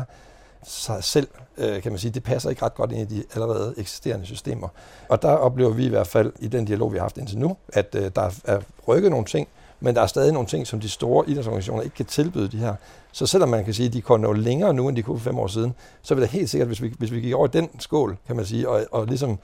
[0.66, 3.74] sig selv, øh, kan man sige, det passer ikke ret godt ind i de allerede
[3.76, 4.68] eksisterende systemer.
[5.08, 7.56] Og der oplever vi i hvert fald i den dialog, vi har haft indtil nu,
[7.68, 9.48] at øh, der er rykket nogle ting,
[9.80, 12.74] men der er stadig nogle ting, som de store idrætsorganisationer ikke kan tilbyde de her.
[13.12, 15.24] Så selvom man kan sige, at de kunne nå længere nu, end de kunne for
[15.24, 17.68] fem år siden, så vil det helt sikkert, hvis vi, hvis vi gik over den
[17.78, 19.38] skål, kan man sige, og, og ligesom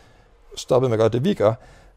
[0.57, 1.55] stoppede med at gøre det, vi gør,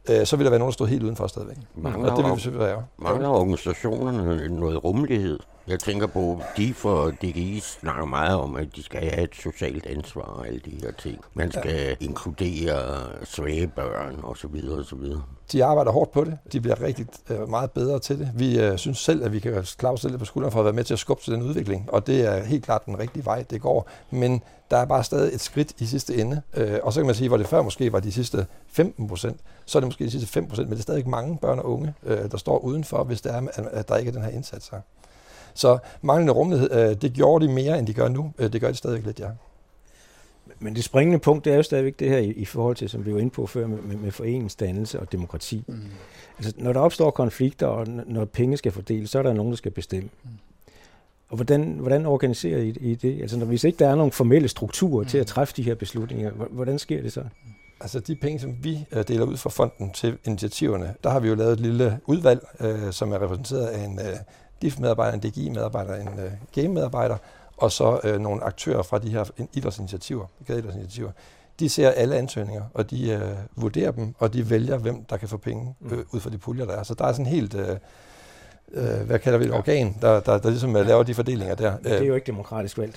[0.10, 1.58] øh, så vil der være nogen, der stod helt udenfor stadigvæk.
[1.76, 2.84] Mangler, Og det vil vi være.
[2.98, 5.40] mangler organisationerne noget rummelighed?
[5.68, 9.86] Jeg tænker på, de for DGI snakker meget om, at de skal have et socialt
[9.86, 11.18] ansvar og alle de her ting.
[11.34, 11.96] Man skal ja.
[12.00, 15.22] inkludere svage børn og så videre og så videre.
[15.52, 16.38] De arbejder hårdt på det.
[16.52, 18.32] De bliver rigtig øh, meget bedre til det.
[18.36, 20.74] Vi øh, synes selv, at vi kan klare os selv på skulderen for at være
[20.74, 21.90] med til at skubbe til den udvikling.
[21.94, 23.90] Og det er helt klart den rigtige vej, det går.
[24.12, 26.42] Men der er bare stadig et skridt i sidste ende.
[26.54, 29.40] Øh, og så kan man sige, hvor det før måske var de sidste 15 procent,
[29.66, 31.66] så er det måske de sidste 5 procent, men det er stadig mange børn og
[31.66, 34.30] unge, øh, der står udenfor, hvis det er, at- at der ikke er den her
[34.30, 34.80] indsats her.
[35.56, 38.34] Så manglende rummelighed, øh, det gjorde de mere, end de gør nu.
[38.38, 39.28] Øh, det gør de stadigvæk lidt, ja.
[40.60, 43.06] Men det springende punkt, det er jo stadigvæk det her i, i forhold til, som
[43.06, 45.64] vi var inde på før, med, med, med foreningsdannelse og demokrati.
[45.68, 45.76] Mm.
[46.38, 49.58] Altså, når der opstår konflikter, og når penge skal fordeles, så er der nogen, der
[49.58, 50.10] skal bestemme.
[50.24, 50.30] Mm.
[51.30, 53.22] Og hvordan, hvordan organiserer I, I det?
[53.22, 55.10] Altså, når, hvis ikke der er nogen formelle strukturer mm.
[55.10, 55.28] til at Mm.
[55.28, 57.24] træffe de her beslutninger, hvordan sker det så?
[57.82, 61.28] Altså de penge, som vi øh, deler ud fra fonden til initiativerne, der har vi
[61.28, 64.16] jo lavet et lille udvalg, øh, som er repræsenteret af en øh,
[64.66, 67.18] DIF-medarbejder, en DGI-medarbejder, en øh, game-medarbejder,
[67.58, 69.24] og så øh, nogle aktører fra de her
[69.54, 71.12] idrætsinitiativer, gadeidrætsinitiativer.
[71.60, 73.22] de ser alle ansøgninger, og de øh,
[73.56, 75.94] vurderer dem, og de vælger, hvem der kan få penge Mm.
[75.94, 76.84] øh, ud fra de puljer, der er.
[76.84, 77.78] Så der er sådan helt, øh,
[78.74, 81.72] øh, hvad kalder vi det, organ, der, der, der ligesom øh, laver de fordelinger der.
[81.76, 82.96] Men det er Øh, jo ikke demokratisk valgt.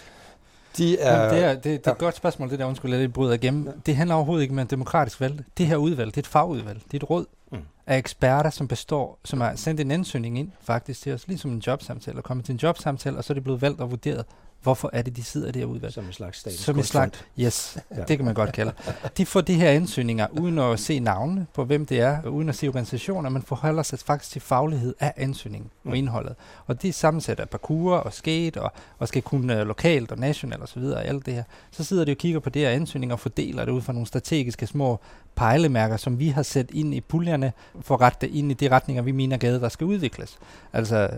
[0.78, 1.92] De er, Jamen, det er, det, det er ja.
[1.92, 3.80] et godt spørgsmål, det der, undskyld, jeg bryder igennem.
[3.86, 5.44] Det handler overhovedet ikke om en demokratisk valg.
[5.58, 6.80] Det her udvalg, det er et fagudvalg.
[6.84, 7.58] Det er et råd mm.
[7.86, 11.62] af eksperter, som består, som har sendt en ansøgning ind, faktisk til os, ligesom en
[11.66, 14.24] jobsamtale, og kommet til en jobsamtale, og så er det blevet valgt og vurderet,
[14.62, 15.92] hvorfor er det, de sidder det udvalg.
[15.92, 18.02] Som en slags statens Som en slags, yes, Ja.
[18.08, 18.72] det kan man godt kalde.
[19.16, 22.48] De får de her ansøgninger uden at se navnene på, hvem det er, og uden
[22.48, 25.90] at se organisationer, men forholder sig faktisk til faglighed af ansøgningen Mm.
[25.90, 26.34] og indholdet.
[26.66, 30.18] Og de er sammensat af parkour og skate, og, og skal kunne uh, lokalt og
[30.18, 30.78] nationalt osv.
[30.82, 31.42] og alt det her.
[31.70, 34.06] Så sidder de og kigger på det her ansøgninger og fordeler det ud fra nogle
[34.06, 35.00] strategiske små
[35.34, 38.68] pejlemærker, som vi har sat ind i puljerne, for at rette det ind i de
[38.68, 40.38] retninger, vi mener gade, der skal udvikles.
[40.72, 41.10] Altså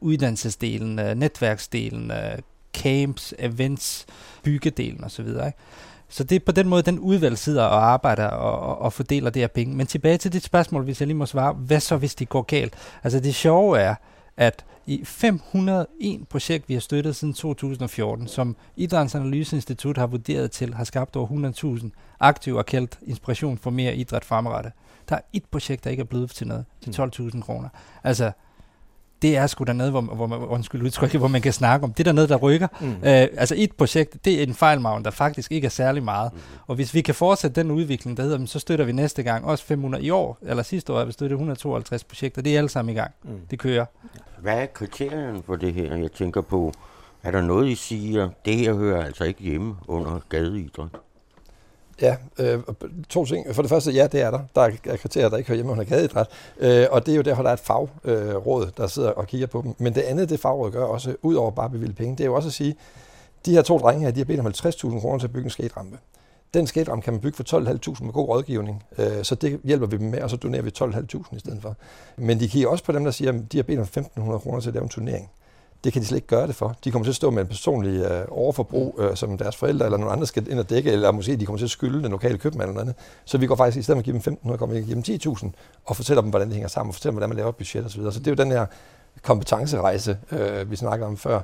[0.00, 2.38] uddannelsesdelen, øh, netværksdelen, øh,
[2.74, 4.06] camps, events,
[4.42, 5.28] byggedelen osv.
[5.28, 5.52] Ikke?
[6.08, 9.30] Så det er på den måde, den udvalg sidder og arbejder og, og, og fordeler
[9.30, 9.76] det her penge.
[9.76, 12.42] Men tilbage til dit spørgsmål, hvis jeg lige må svare, hvad så hvis det går
[12.42, 12.74] galt?
[13.04, 13.94] Altså det sjove er,
[14.36, 20.74] at i 501 projekt, vi har støttet siden 2014, som Idrættens Analyseinstitut har vurderet til,
[20.74, 24.72] har skabt over 100.000 aktive og kaldt inspiration for mere idræt fremadrettet.
[25.08, 27.68] Der er et projekt, der ikke er blevet til noget, til 12.000 kroner.
[28.04, 28.32] Altså,
[29.24, 31.92] det er sgu dernede, hvor, hvor man, undskyld udtrykket, hvor man kan snakke om.
[31.92, 32.68] Det er dernede, der rykker.
[32.80, 32.86] Mm.
[32.88, 36.30] Øh, altså et projekt, det er en fejlmavn, der faktisk ikke er særlig meget.
[36.66, 39.44] Og hvis vi kan fortsætte den udvikling, der hedder, "Men så støtter vi næste gang
[39.44, 42.42] også 500 i år, eller sidste år har vi støttet 152 projekter.
[42.42, 43.10] Det er alle sammen i gang.
[43.24, 43.30] Mm.
[43.50, 43.86] Det kører.
[44.38, 45.96] Hvad er kriterierne for det her?
[45.96, 46.72] Jeg tænker på,
[47.22, 50.88] er der noget, I siger, det her hører altså ikke hjemme under gadeidræt?
[52.02, 52.60] Ja, øh,
[53.08, 53.54] to ting.
[53.54, 54.40] For det første, ja, det er der.
[54.54, 56.26] Der er kriterier, der ikke hører hjemme under gadeidræt.
[56.58, 59.46] Øh, og det er jo derfor, der er et fagråd, øh, der sidder og kigger
[59.46, 59.74] på dem.
[59.78, 62.26] Men det andet, det fagråd gør også, ud over bare at bevilge penge, det er
[62.26, 62.76] jo også at sige,
[63.46, 65.50] de her to drenge her, de har bedt om 50.000 kroner til at bygge en
[65.50, 65.98] skaterampe.
[66.54, 69.96] Den skaterampe kan man bygge for 12.500 med god rådgivning, øh, så det hjælper vi
[69.96, 71.76] dem med, og så donerer vi 12.500 i stedet for.
[72.16, 73.86] Men de kigger også på dem, der siger, at de har bedt om
[74.24, 75.30] 1.500 kroner til at lave en turnering.
[75.84, 76.76] Det kan de slet ikke gøre det for.
[76.84, 79.98] De kommer til at stå med en personlig øh, overforbrug, øh, som deres forældre eller
[79.98, 82.38] nogle andre skal ind og dække, eller måske de kommer til at skylde den lokale
[82.38, 82.94] købmand eller andet.
[83.24, 85.34] Så vi går faktisk, i stedet for at give dem 1.500, kommer vi give dem
[85.36, 85.50] 10.000,
[85.84, 87.84] og fortæller dem, hvordan det hænger sammen, og fortæller dem, hvordan man laver et budget
[87.84, 88.02] osv.
[88.02, 88.66] Så det er jo den her
[89.22, 91.40] kompetencerejse, øh, vi snakker om før,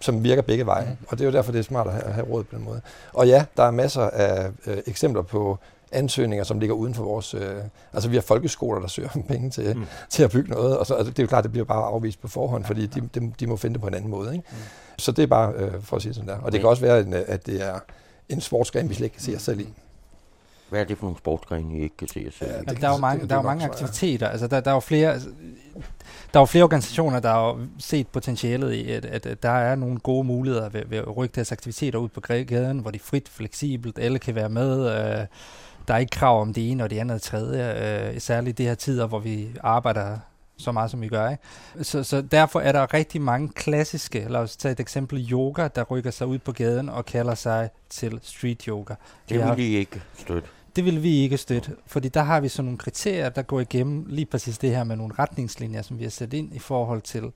[0.00, 0.96] som virker begge veje.
[1.08, 2.64] Og det er jo derfor, det er smart at have, at have råd på den
[2.64, 2.80] måde.
[3.12, 5.58] Og ja, der er masser af øh, eksempler på
[5.92, 7.34] ansøgninger, som ligger uden for vores...
[7.34, 7.54] Øh,
[7.92, 9.80] altså vi har folkeskoler, der søger om penge til, Mm.
[9.80, 9.86] mm.
[10.10, 12.20] til at bygge noget, og så, altså, det er jo klart, det bliver bare afvist
[12.20, 14.32] på forhånd, fordi de, de, de må finde det på en anden måde.
[14.32, 14.44] Ikke?
[14.50, 14.56] Mm.
[14.98, 16.36] Så det er bare øh, for at sige sådan der.
[16.38, 17.78] Og det kan også være, en, øh, at det er
[18.28, 19.68] en sportsgren, vi slet ikke kan se os selv i.
[20.70, 22.60] Hvad er det for nogle sportsgrene, I ikke kan se jer selv Ja, i?
[22.60, 24.28] det Altså, kan- der er jo det- mange, det der er mange aktiviteter.
[24.28, 25.20] Altså, der, der er jo flere...
[26.32, 29.74] Der er jo flere organisationer, der har set potentialet i, at, at, at der er
[29.74, 33.02] nogle gode muligheder ved, ved at rykke deres aktiviteter ud på gaden, hvor de er
[33.02, 34.90] frit, fleksibelt, alle kan være med.
[35.20, 35.26] Øh,
[35.88, 38.60] der er ikke krav om det ene og det andet og det tredje, øh, særligt
[38.60, 40.18] i de her tider, hvor vi arbejder
[40.56, 41.30] så meget, som vi gør.
[41.30, 41.42] Ikke?
[41.82, 45.82] Så, så derfor er der rigtig mange klassiske, lad os tage et eksempel, yoga, der
[45.82, 48.94] rykker sig ud på gaden og kalder sig til street yoga.
[49.28, 50.48] Det vil I ikke støtte.
[50.76, 54.06] Det vil vi ikke støtte, fordi der har vi sådan nogle kriterier, der går igennem
[54.08, 57.32] lige præcis det her med nogle retningslinjer, som vi har sat ind i forhold til,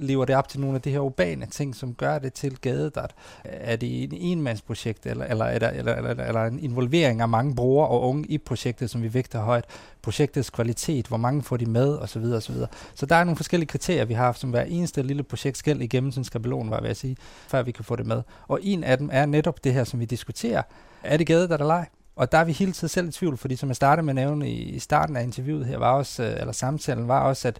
[0.00, 3.14] lever det op til nogle af de her urbane ting, som gør det til gadedart?
[3.44, 7.54] Er det en enmandsprojekt, eller, eller, er der, eller, eller, eller en involvering af mange
[7.54, 9.64] brugere og unge i projektet, som vi vægter højt?
[10.02, 12.24] Projektets kvalitet, hvor mange får de med, osv.
[12.24, 12.54] osv.
[12.94, 15.80] Så der er nogle forskellige kriterier, vi har haft, som hver eneste lille projekt skal
[15.80, 17.16] igennem sin skabelon, var jeg at sige,
[17.48, 18.22] før vi kan få det med.
[18.48, 20.62] Og en af dem er netop det her, som vi diskuterer.
[21.02, 21.88] Er det gadedart eller ej?
[22.16, 24.14] Og der er vi hele tiden selv i tvivl, fordi som jeg startede med at
[24.14, 27.58] nævne i, i starten af interviewet her, var også, øh, eller samtalen var også, at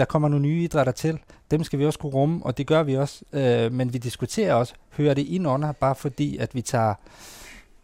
[0.00, 1.18] der kommer nogle nye idrætter til.
[1.50, 3.22] Dem skal vi også kunne rumme, og det gør vi også.
[3.32, 6.94] Øh, men vi diskuterer også, hører det ind under, bare fordi, at vi tager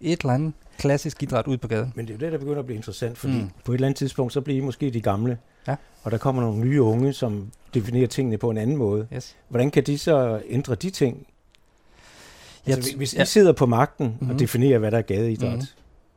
[0.01, 1.93] et eller andet klassisk idræt ud på gaden.
[1.97, 3.39] Men det er jo det, der begynder at blive interessant, fordi Mm.
[3.41, 3.51] mm.
[3.65, 5.77] på et eller andet tidspunkt, så bliver I måske de gamle, Ja.
[6.03, 9.07] og der kommer nogle nye unge, som definerer tingene på en anden måde.
[9.15, 9.37] Yes.
[9.49, 11.27] Hvordan kan de så ændre de ting?
[12.67, 14.31] Altså, hvis I sidder på magten Mhm.
[14.31, 15.63] og definerer, hvad der er gadeidræt, Mhm.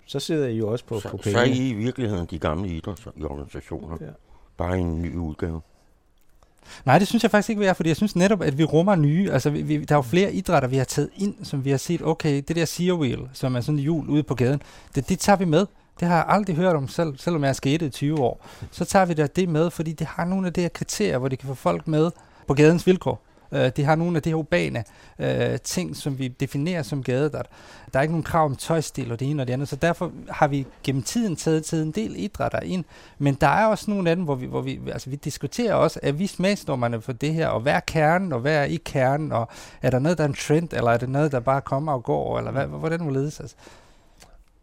[0.06, 1.58] så sidder I jo også på, Så, på så er penge.
[1.58, 3.98] I i virkeligheden de gamle idrætsorganisationer.
[4.02, 4.06] Ja.
[4.58, 5.62] Bare en ny udgave.
[6.86, 8.96] Nej, det synes jeg faktisk ikke, vi er, fordi jeg synes netop, at vi rummer
[8.96, 9.32] nye.
[9.32, 11.78] Altså, vi, vi, der er jo flere idrætter, vi har taget ind, som vi har
[11.78, 14.62] set, okay, det der Sea Wheel, som er sådan en hjul ude på gaden,
[14.96, 15.66] det, det tager vi med.
[16.00, 18.46] Det har jeg aldrig hørt om selv, selvom jeg er skatet i 20 år.
[18.72, 21.28] Så tager vi da det med, fordi det har nogle af de her kriterier, hvor
[21.28, 22.12] det kan få folk med
[22.48, 23.22] på gadens vilkår.
[23.52, 24.84] Øh, det har nogle af de her urbane
[25.20, 27.46] øh, ting, som vi definerer som gadedræt.
[27.94, 30.12] Der er ikke nogen krav om tøjstil og det ene og det andet, så derfor
[30.30, 32.84] har vi gennem tiden taget, taget en del idrætter ind.
[33.18, 36.00] Men der er også nogle af dem, hvor vi, hvor vi, altså vi diskuterer også,
[36.04, 39.32] er vi smagsdommerne for det her, og hvad er kernen, og hvad er ikke kernen,
[39.32, 39.48] og
[39.82, 42.04] er der noget, der er en trend, eller er det noget, der bare kommer og
[42.04, 43.40] går, eller hvad, hvordan må ledes?
[43.40, 43.56] Altså?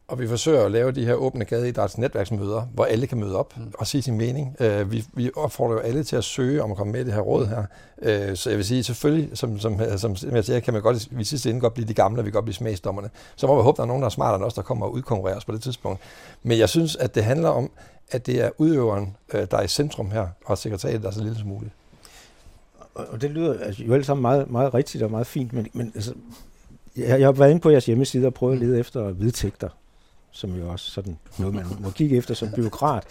[0.09, 3.57] Og vi forsøger at lave de her åbne gadeidræts netværksmøder, hvor alle kan møde op
[3.57, 3.73] mm.
[3.79, 4.57] og sige sin mening.
[4.61, 7.13] Uh, vi, vi opfordrer jo alle til at søge om at komme med i det
[7.13, 7.65] her råd her.
[7.97, 11.09] Uh, så jeg vil sige, selvfølgelig, som, som, som, som jeg siger, kan man godt,
[11.11, 13.11] vi sidste ende godt blive de gamle, og vi kan godt blive smagsdommerne.
[13.37, 14.93] Så må vi håbe, der er nogen, der er smartere end os, der kommer og
[14.93, 16.01] udkonkurrerer os på det tidspunkt.
[16.43, 17.71] Men jeg synes, at det handler om,
[18.11, 21.23] at det er udøveren, uh, der er i centrum her, og sekretariat, der er så
[21.23, 21.73] lille som muligt.
[22.95, 25.93] Og det lyder altså, jo alt sammen meget, meget rigtigt og meget fint, men, men
[25.95, 26.15] altså,
[26.97, 29.69] jeg, jeg har været inde på jeres hjemmeside og prøvet at lede efter vedtægter
[30.37, 33.05] som jo også sådan noget, man må kigge efter som byråkrat.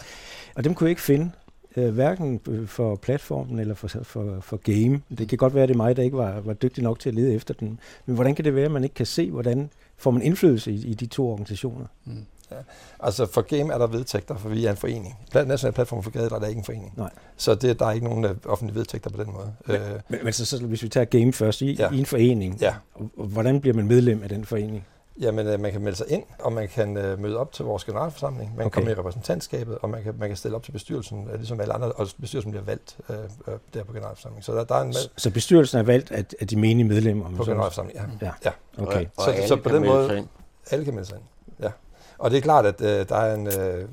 [0.54, 1.30] Og dem kunne jeg ikke finde,
[1.76, 5.02] øh, hverken for platformen eller for, for, for game.
[5.18, 7.08] Det kan godt være, at det er mig, der ikke var, var dygtig nok til
[7.08, 7.80] at lede efter den.
[8.06, 10.86] Men hvordan kan det være, at man ikke kan se, hvordan får man indflydelse i,
[10.86, 11.86] i de to organisationer?
[12.04, 12.24] Mm.
[12.50, 12.56] Ja.
[13.00, 15.14] Altså for Game er der vedtægter, for vi er en forening.
[15.34, 16.92] National Platform for Gader er ikke en forening.
[16.96, 17.10] Nej.
[17.36, 19.52] Så det, der er ikke nogen øh, offentlige vedtægter på den måde.
[19.66, 20.00] Men, øh.
[20.08, 21.92] men, men så, så hvis vi tager Game først, i, ja.
[21.92, 22.74] i en forening, ja.
[23.14, 24.86] hvordan bliver man medlem af den forening?
[25.20, 27.84] Jamen, øh, man kan melde sig ind, og man kan øh, møde op til vores
[27.84, 28.50] generalforsamling.
[28.50, 28.74] Man kan okay.
[28.74, 31.74] komme i repræsentantskabet, og man kan, man kan stille op til bestyrelsen, øh, ligesom alle
[31.74, 34.42] andre, og bestyrelsen bliver valgt øh, øh der på generalforsamlingen.
[34.42, 37.30] Så, der, der er en så, så bestyrelsen er valgt af, af de menige medlemmer?
[37.36, 38.26] På generalforsamlingen, ja.
[38.26, 38.32] ja.
[38.78, 38.82] ja.
[38.82, 39.04] Okay.
[39.04, 40.28] Og, og så, så på den måde,
[40.70, 41.24] alle kan melde sig ind.
[41.62, 41.70] Ja.
[42.18, 43.88] Og det er klart, at øh, der er en øh,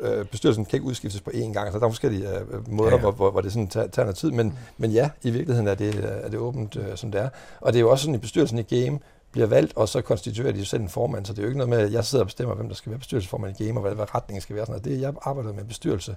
[0.00, 2.96] øh, bestyrelsen kan ikke udskiftes på én gang, så der er forskellige øh, måder, ja,
[2.96, 3.00] ja.
[3.00, 4.30] Hvor, hvor, hvor det sådan tager, tager noget tid.
[4.30, 7.28] Men, men ja, i virkeligheden er det, er det åbent, øh, som det er.
[7.60, 8.98] Og det er jo også sådan i bestyrelsen i Game,
[9.32, 11.26] bliver valgt, og så konstituerer de jo selv en formand.
[11.26, 12.90] Så det er jo ikke noget med, at jeg sidder og bestemmer, hvem der skal
[12.90, 14.66] være bestyrelsesformand i Game, og hvad, hvad retningen skal være.
[14.66, 14.84] Sådan noget.
[14.84, 16.16] Det er, jeg arbejder med bestyrelse,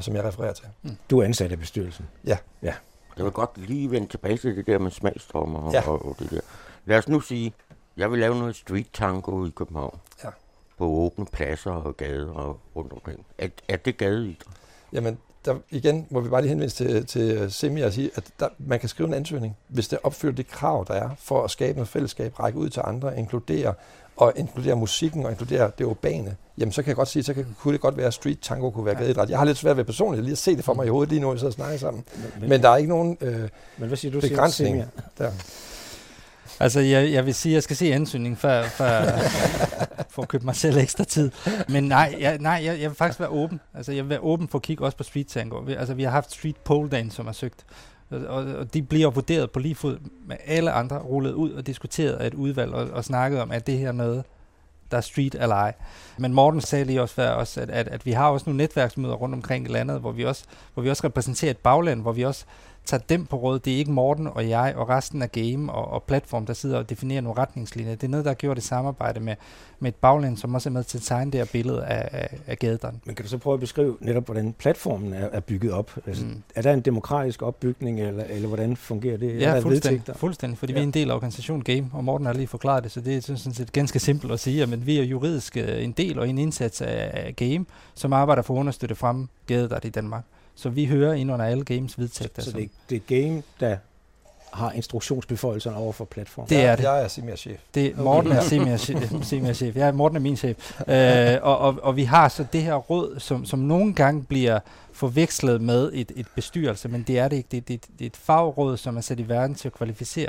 [0.00, 0.66] som jeg refererer til.
[0.82, 0.96] Mm.
[1.10, 2.08] Du er ansat i bestyrelsen?
[2.26, 2.38] Ja.
[2.62, 2.74] ja.
[3.16, 5.88] Jeg vil godt lige vende tilbage til det der med smagstrømmer ja.
[5.88, 6.40] og, og det der.
[6.84, 7.52] Lad os nu sige,
[7.96, 9.98] jeg vil lave noget street tango i København.
[10.24, 10.28] Ja.
[10.78, 13.26] På åbne pladser og gader og rundt omkring.
[13.38, 14.56] Er, er det gadeidræt?
[14.92, 18.48] Jamen, der, igen må vi bare lige henvise til, til Semi og sige, at der,
[18.58, 21.78] man kan skrive en ansøgning, hvis det opfylder det krav, der er for at skabe
[21.78, 23.74] noget fællesskab, række ud til andre, inkludere
[24.16, 27.46] og inkludere musikken og inkludere det urbane, jamen så kan jeg godt sige, så kan,
[27.60, 29.30] kunne det godt være, at street tango kunne være gadeidræt.
[29.30, 31.20] Jeg har lidt svært ved personligt lige at se det for mig i hovedet lige
[31.20, 32.04] nu, vi sidder og snakker sammen.
[32.40, 34.86] Men, men der er ikke nogen øh, men hvad siger du, begrænsning siger,
[35.18, 35.30] der.
[36.60, 39.02] Altså, jeg, jeg vil sige, at jeg skal se ansøgningen, før, før
[40.14, 41.30] for at købe mig selv ekstra tid.
[41.68, 43.60] Men nej, jeg, nej jeg, jeg vil faktisk være åben.
[43.74, 45.66] Altså, jeg vil være åben for at kigge også på street tango.
[45.68, 47.64] Altså, vi har haft street pole dance, som har søgt.
[48.10, 52.12] Og, og de bliver vurderet på lige fod med alle andre, rullet ud og diskuteret
[52.12, 54.24] af et udvalg og, og snakket om, at det her noget,
[54.90, 55.74] der er street eller ej.
[56.18, 59.34] Men Morten sagde lige også, også at, at, at vi har også nogle netværksmøder rundt
[59.34, 62.44] omkring i landet, hvor vi også, hvor vi også repræsenterer et bagland, hvor vi også
[62.86, 63.58] tager dem på råd.
[63.58, 66.78] Det er ikke Morten og jeg og resten af game og, og platform, der sidder
[66.78, 67.94] og definerer nogle retningslinjer.
[67.94, 69.34] Det er noget, der har gjort et samarbejde med,
[69.78, 72.38] med et bagland, som også er med til at tegne det her billede af, af,
[72.46, 72.98] af gaderne.
[73.04, 75.90] Men kan du så prøve at beskrive netop, hvordan platformen er, er bygget op?
[76.06, 76.42] Altså, mm.
[76.54, 79.40] Er der en demokratisk opbygning, eller, eller hvordan fungerer det?
[79.40, 80.78] Ja, fuldstændig, fuldstændig, fordi ja.
[80.78, 83.16] vi er en del af organisation Game, og Morten har lige forklaret det, så det
[83.16, 86.28] er sådan set ganske simpelt at sige, men vi er juridisk øh, en del og
[86.28, 90.24] en indsats af, af Game, som arbejder for at understøtte frem gadet i Danmark.
[90.54, 92.42] Så vi hører ind under alle games vedtægter.
[92.42, 93.76] Så, så det, det er game, der
[94.52, 96.48] har instruktionsbeføjelserne over for platformen?
[96.48, 96.82] Det er det.
[96.82, 97.60] Jeg er Simia chef.
[97.74, 98.40] Det, Morten er
[99.22, 99.76] Simia chef.
[99.76, 100.80] Jeg er Morten er min chef.
[100.88, 104.60] øh, og, og, og vi har så det her råd, som, som nogle gange bliver
[104.92, 107.48] forvekslet med et, et bestyrelse, men det er det ikke.
[107.50, 110.28] Det, det, det er et fagråd, som er sat i verden til at kvalificere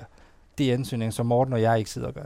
[0.57, 2.23] de ansøgninger, som Morten og jeg ikke sidder og gør.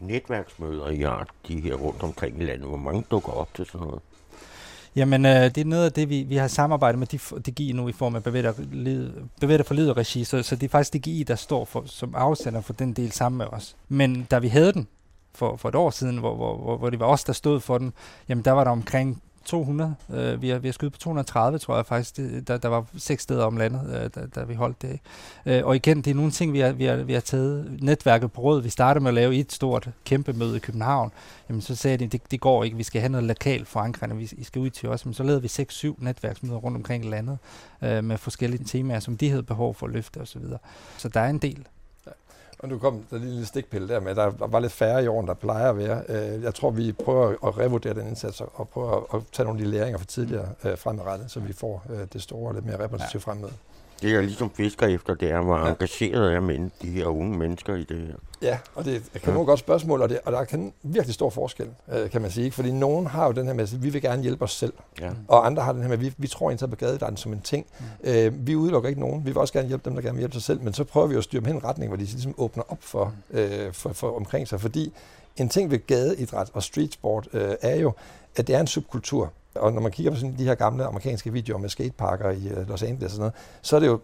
[0.00, 3.86] Netværksmøder i art, de her rundt omkring i landet, hvor mange dukker op til sådan
[3.86, 4.00] noget?
[4.96, 7.06] Jamen, øh, det er noget af det, vi, vi har samarbejdet med
[7.40, 10.94] DGI nu i form af bevæger for lyd og regi, så, så det er faktisk
[10.94, 13.76] DGI, der står for, som afsender for den del sammen med os.
[13.88, 14.88] Men da vi havde den
[15.34, 17.78] for, for et år siden, hvor, hvor, hvor, hvor det var os, der stod for
[17.78, 17.92] den,
[18.28, 19.94] jamen der var der omkring 200.
[20.14, 22.16] Øh, vi, har, vi har skudt på 230, tror jeg faktisk.
[22.16, 25.00] Det, der, der var seks steder om landet, øh, da, da vi holdt det.
[25.46, 28.32] Øh, og igen, det er nogle ting, vi har, vi, har, vi har taget netværket
[28.32, 28.62] på råd.
[28.62, 31.12] Vi startede med at lave et stort, kæmpe møde i København.
[31.48, 34.32] Jamen, så sagde de, det, det går ikke, vi skal have noget lokal forankring, vi
[34.36, 35.04] I skal ud til os.
[35.04, 37.38] Men så lavede vi 6-7 netværksmøder rundt omkring i landet
[37.82, 40.26] øh, med forskellige temaer, som de havde behov for at løfte osv.
[40.26, 40.58] Så, videre.
[40.96, 41.66] så der er en del.
[42.58, 45.06] Og nu kom der lige en lille stikpille der med, der var lidt færre i
[45.06, 46.02] år, end der plejer at være.
[46.08, 49.64] Øh, jeg tror, vi prøver at revurdere den indsats og prøve at tage nogle af
[49.64, 53.26] de læringer fra tidligere øh, fremadrettet, så vi får øh, det store lidt mere repræsentativt
[53.26, 53.30] ja.
[53.30, 53.52] fremmøde.
[54.02, 55.68] Det er ligesom fisker efter, det er, hvor ja.
[55.68, 58.14] engageret er men, de her unge mennesker i det her.
[58.42, 59.30] Ja, og det er et ja.
[59.30, 62.52] godt spørgsmål, og, det, og der kan virkelig stor forskel, øh, kan man sige.
[62.52, 64.72] Fordi nogen har jo den her med, at vi vil gerne hjælpe os selv.
[65.00, 65.10] Ja.
[65.28, 67.40] Og andre har den her med, at vi, vi tror egentlig på gadedansen som en
[67.40, 67.66] ting.
[67.78, 68.10] Mm.
[68.10, 69.24] Øh, vi udelukker ikke nogen.
[69.24, 70.60] Vi vil også gerne hjælpe dem, der gerne vil hjælpe sig selv.
[70.60, 72.78] Men så prøver vi at styre dem hen en retning, hvor de ligesom åbner op
[72.80, 73.38] for, mm.
[73.38, 74.60] øh, for, for omkring sig.
[74.60, 74.92] Fordi
[75.36, 77.92] en ting ved gadeidræt og street sport øh, er jo,
[78.36, 79.32] at det er en subkultur.
[79.54, 82.68] Og når man kigger på sådan de her gamle amerikanske videoer med skateparker i øh,
[82.68, 84.00] Los Angeles og sådan noget, så er det jo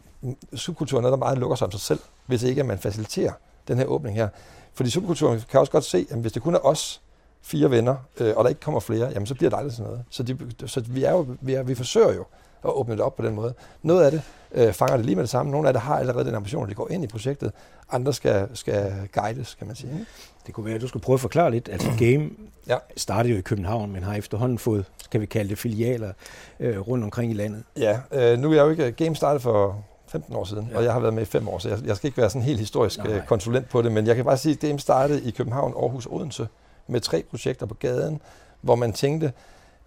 [0.55, 3.33] subkulturen, der meget lukker sig om sig selv, hvis ikke man faciliterer
[3.69, 4.29] den her åbning her.
[4.75, 7.01] Fordi subkulturen kan også godt se, at hvis det kun er os,
[7.43, 10.05] fire venner, øh, og der ikke kommer flere, jamen så bliver det aldrig sådan noget.
[10.11, 12.25] Så, de, så vi, er jo, vi, er, vi forsøger jo
[12.65, 13.55] at åbne det op på den måde.
[13.83, 14.23] Noget af det
[14.55, 15.53] øh, fanger det lige med det samme.
[15.53, 17.53] Nogle af det har allerede den ambition, at de går ind i projektet.
[17.91, 19.93] Andre skal, skal guides, kan man sige.
[19.93, 20.07] Ikke?
[20.47, 21.69] Det kunne være, at du skulle prøve at forklare lidt.
[21.69, 22.31] Altså Game
[22.69, 22.77] ja.
[22.97, 26.13] startede jo i København, men har efterhånden fået, skal vi kalde det, filialer
[26.61, 27.63] øh, rundt omkring i landet.
[27.77, 28.93] Ja, øh, nu er jeg jo ikke...
[28.93, 30.77] Game startede for 15 år siden, ja.
[30.77, 32.43] og jeg har været med i fem år, så jeg, jeg skal ikke være sådan
[32.43, 33.13] helt historisk Nej.
[33.13, 36.07] Øh, konsulent på det, men jeg kan bare sige, at Game startede i København, Aarhus
[36.07, 36.49] og Odense
[36.87, 38.21] med tre projekter på gaden,
[38.61, 39.33] hvor man tænkte,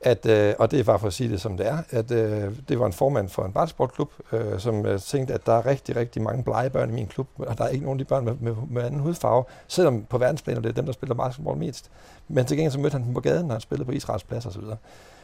[0.01, 2.51] at, øh, og det er bare for at sige det som det er, at øh,
[2.69, 5.95] det var en formand for en basketballklub, øh, som øh, tænkte, at der er rigtig,
[5.95, 8.25] rigtig mange blege børn i min klub, og der er ikke nogen af de børn
[8.25, 11.91] med, med, med anden hudfarve, selvom på verdensplan det er dem, der spiller basketball mest.
[12.27, 14.45] Men til gengæld så mødte han dem på gaden, når han spillede på Israels plads
[14.45, 14.61] osv.
[14.61, 14.75] Så,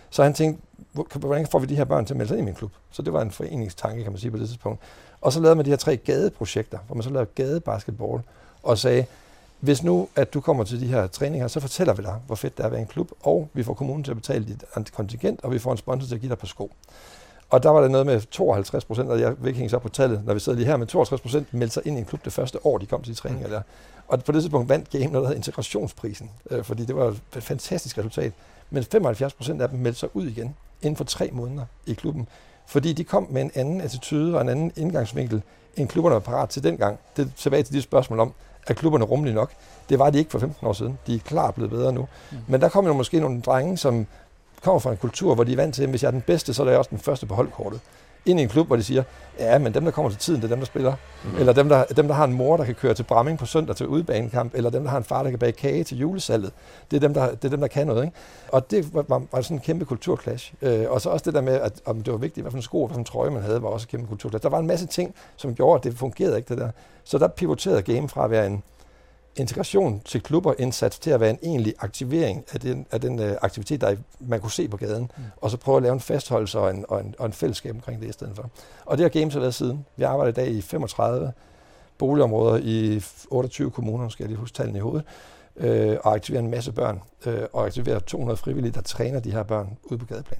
[0.10, 0.64] så han tænkte,
[1.20, 2.72] hvordan får vi de her børn til at melde sig ind i min klub?
[2.92, 4.82] Så det var en foreningstanke, kan man sige på det tidspunkt.
[5.22, 8.22] Og så lavede man de her tre gadeprojekter, hvor man så lavede gadebasketball,
[8.64, 9.06] og sagde,
[9.62, 12.58] hvis nu, at du kommer til de her træninger, så fortæller vi dig, hvor fedt
[12.58, 15.40] det er at være en klub, og vi får kommunen til at betale dit kontingent,
[15.44, 16.72] og vi får en sponsor til at give dig på sko.
[17.50, 19.90] Og der var det noget med 52 procent, og jeg vil ikke hænge så på
[19.90, 22.26] tallet, når vi sidder lige her, men 52 procent meldte sig ind i en klub
[22.26, 23.62] det første år, de kom til de træninger der.
[24.08, 27.44] Og på det tidspunkt vandt Game noget, der hedder integrationsprisen, øh, fordi det var et
[27.44, 28.34] fantastisk resultat.
[28.70, 32.28] Men 75 procent af dem meldte sig ud igen inden for tre måneder i klubben,
[32.68, 35.42] fordi de kom med en anden attitude og en anden indgangsvinkel,
[35.76, 37.00] end klubberne var parat til dengang.
[37.18, 38.34] Det er tilbage til de spørgsmål om,
[38.68, 39.52] er klubberne rummelige nok?
[39.90, 41.00] Det var de ikke for 15 år siden.
[41.08, 42.08] De er klart blevet bedre nu.
[42.32, 42.38] Mm.
[42.48, 44.08] Men der kommer jo måske nogle drenge, som
[44.64, 46.54] kommer fra en kultur, hvor de er vant til, at hvis jeg er den bedste,
[46.54, 47.80] så er jeg også den første på holdkortet
[48.26, 49.04] ind i en klub, hvor de siger,
[49.40, 50.96] ja, men dem, der kommer til tiden, det er dem, der spiller.
[51.24, 51.38] Mm.
[51.40, 53.76] Eller dem der, dem, der har en mor, der kan køre til Bramming på søndag
[53.76, 56.52] til udbanekamp, eller dem, der har en far, der kan bage kage til julesalget.
[56.92, 58.04] Det er dem, der, det er dem, der kan noget.
[58.04, 58.18] Ikke?
[58.52, 60.54] Og det var, var, var sådan en kæmpe kulturklash.
[60.62, 62.62] Øh, og så også det der med, at om det var vigtigt, hvad for en
[62.62, 64.44] sko, hvad for en trøje man havde, var også en kæmpe kulturklash.
[64.44, 66.70] Der var en masse ting, som gjorde, at det fungerede ikke, det der.
[67.04, 68.64] Så der pivoterede game fra at være en,
[69.36, 73.32] integration til klubber indsats til at være en egentlig aktivering af den, af den uh,
[73.42, 75.24] aktivitet, der man kunne se på gaden, mm.
[75.38, 78.02] og så prøve at lave en fastholdelse og en, og, en, og en fællesskab omkring
[78.02, 78.50] det i stedet for.
[78.86, 79.86] Og det har Games været siden.
[79.96, 81.32] Vi arbejder i dag i 35
[81.98, 85.06] boligområder i 28 kommuner, skal jeg lige huske tallene i hovedet,
[85.58, 89.44] øh, og aktiverer en masse børn, øh, og aktiverer 200 frivillige, der træner de her
[89.44, 90.40] børn ude på gadeplan.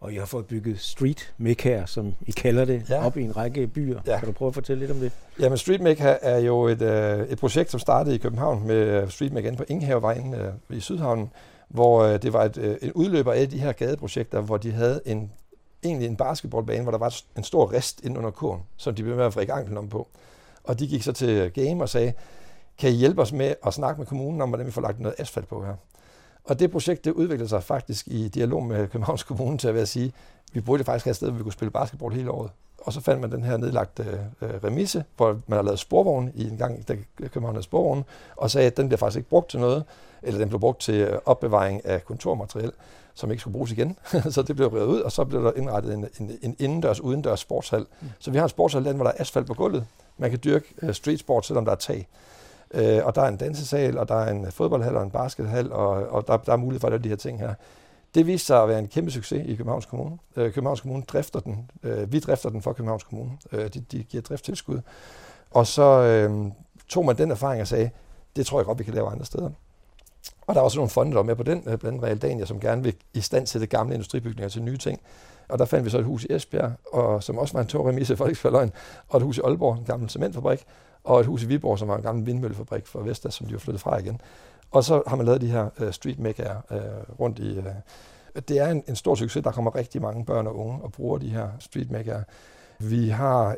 [0.00, 3.06] Og jeg har fået bygget Street her, som I kalder det, ja.
[3.06, 4.00] op i en række byer.
[4.06, 4.18] Ja.
[4.18, 5.12] Kan du prøve at fortælle lidt om det?
[5.40, 9.10] Jamen Street Make er jo et, øh, et projekt, som startede i København med øh,
[9.10, 11.30] Street Make på Ingehavevejen øh, i Sydhavnen,
[11.68, 15.00] hvor øh, det var et, øh, en udløber af de her gadeprojekter, hvor de havde
[15.06, 15.30] en
[15.84, 19.16] egentlig en basketballbane, hvor der var en stor rest ind under kurven, som de blev
[19.16, 20.08] med at vrikke anklen om på.
[20.64, 22.12] Og de gik så til Game og sagde,
[22.78, 25.14] kan I hjælpe os med at snakke med kommunen om, hvordan vi får lagt noget
[25.18, 25.74] asfalt på her?
[26.48, 29.82] Og det projekt det udviklede sig faktisk i dialog med Københavns Kommune til at være
[29.82, 30.12] at sige,
[30.52, 32.50] vi burde faktisk have et sted, hvor vi kunne spille basketball hele året.
[32.78, 34.02] Og så fandt man den her nedlagte
[34.42, 38.04] øh, remise, hvor man har lavet sporvogn i en gang, da København havde sporvogn,
[38.36, 39.84] og sagde, at den bliver faktisk ikke brugt til noget,
[40.22, 42.72] eller den blev brugt til øh, opbevaring af kontormateriel,
[43.14, 43.96] som ikke skulle bruges igen.
[44.30, 47.40] så det blev revet ud, og så blev der indrettet en, en, en indendørs, udendørs
[47.40, 47.86] sportshal.
[48.00, 48.08] Mm.
[48.18, 49.86] Så vi har en sportshal, hvor der er asfalt på gulvet.
[50.18, 52.08] Man kan dyrke uh, street sport, selvom der er tag.
[52.74, 55.88] Øh, og der er en dansesal, og der er en fodboldhal og en baskethal, og,
[55.88, 57.54] og der, der er mulighed for at lave de her ting her.
[58.14, 60.18] Det viste sig at være en kæmpe succes i Københavns Kommune.
[60.36, 61.70] Øh, Københavns Kommune drifter den.
[61.82, 63.30] Øh, vi drifter den for Københavns Kommune.
[63.52, 64.80] Øh, de, de giver drifttilskud.
[65.50, 66.52] Og så øh,
[66.88, 67.90] tog man den erfaring og sagde,
[68.36, 69.50] det tror jeg godt, vi kan lave andre steder.
[70.46, 72.44] Og der var også nogle fonde, der var med på den, øh, blandt andet Realdania,
[72.44, 75.00] som gerne vil i stand til gamle industribygninger til nye ting.
[75.48, 78.16] Og der fandt vi så et hus i Esbjerg, og, som også var en togremise
[78.16, 78.72] for ikke
[79.08, 80.64] og et hus i Aalborg, en gammel cementfabrik,
[81.08, 83.58] og et hus i Viborg, som var en gammel vindmøllefabrik for Vestas, som de var
[83.58, 84.20] flyttet fra igen.
[84.70, 87.58] Og så har man lavet de her øh, street megaer øh, rundt i...
[87.58, 87.64] Øh.
[88.48, 89.42] det er en, en stor succes.
[89.42, 92.22] Der kommer rigtig mange børn og unge og bruger de her street megaer.
[92.78, 93.56] Vi har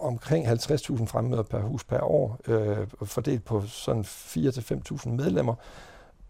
[0.00, 5.54] omkring 50.000 fremmøder per hus per år, øh, fordelt på sådan 4-5.000 medlemmer.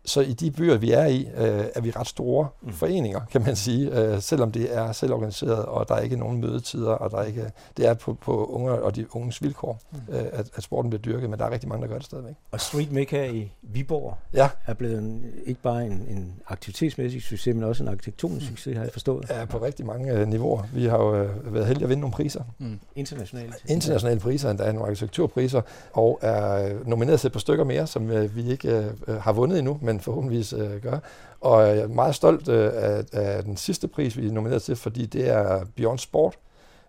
[0.05, 2.73] Så i de byer, vi er i, øh, er vi ret store mm.
[2.73, 6.91] foreninger, kan man sige, øh, selvom det er selvorganiseret, og der er ikke nogen mødetider,
[6.91, 10.15] og der er ikke, det er på, på unge og de unges vilkår, mm.
[10.15, 12.35] øh, at, at sporten bliver dyrket, men der er rigtig mange, der gør det stadigvæk.
[12.51, 14.49] Og Street Maker i Viborg ja.
[14.67, 18.57] er blevet en, ikke bare en, en aktivitetsmæssig succes, men også en arkitektonisk mm.
[18.57, 19.27] succes, har jeg forstået.
[19.31, 20.63] Ja, på rigtig mange øh, niveauer.
[20.75, 22.43] Vi har jo øh, været heldige at vinde nogle priser.
[22.59, 22.81] Mm.
[22.97, 23.53] Internationale.
[23.69, 25.63] Internationale priser, endda nogle arkitekturpriser,
[25.93, 29.59] og er nomineret til et par stykker mere, som øh, vi ikke øh, har vundet
[29.59, 30.99] endnu, men forhåbentligvis øh, gør.
[31.41, 34.77] Og jeg er meget stolt øh, af, af den sidste pris, vi er nomineret til,
[34.77, 36.39] fordi det er Beyond Sport,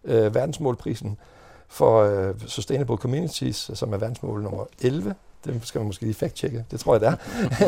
[0.04, 1.18] øh, verdensmålprisen
[1.68, 5.16] for øh, Sustainable Communities, som er verdensmål nummer 11.
[5.45, 7.16] Det skal man måske lige fact-tjekke, det tror jeg, det er.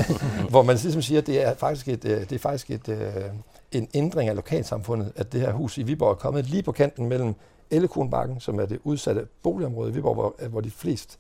[0.52, 3.14] Hvor man ligesom siger, at det er faktisk, et, øh, det er faktisk et, øh,
[3.72, 7.10] en ændring af lokalsamfundet, at det her hus i Viborg er kommet lige på kanten
[7.10, 7.36] mellem
[7.72, 11.18] Ellekornbakken, som er det udsatte boligområde i Viborg, hvor, hvor de fleste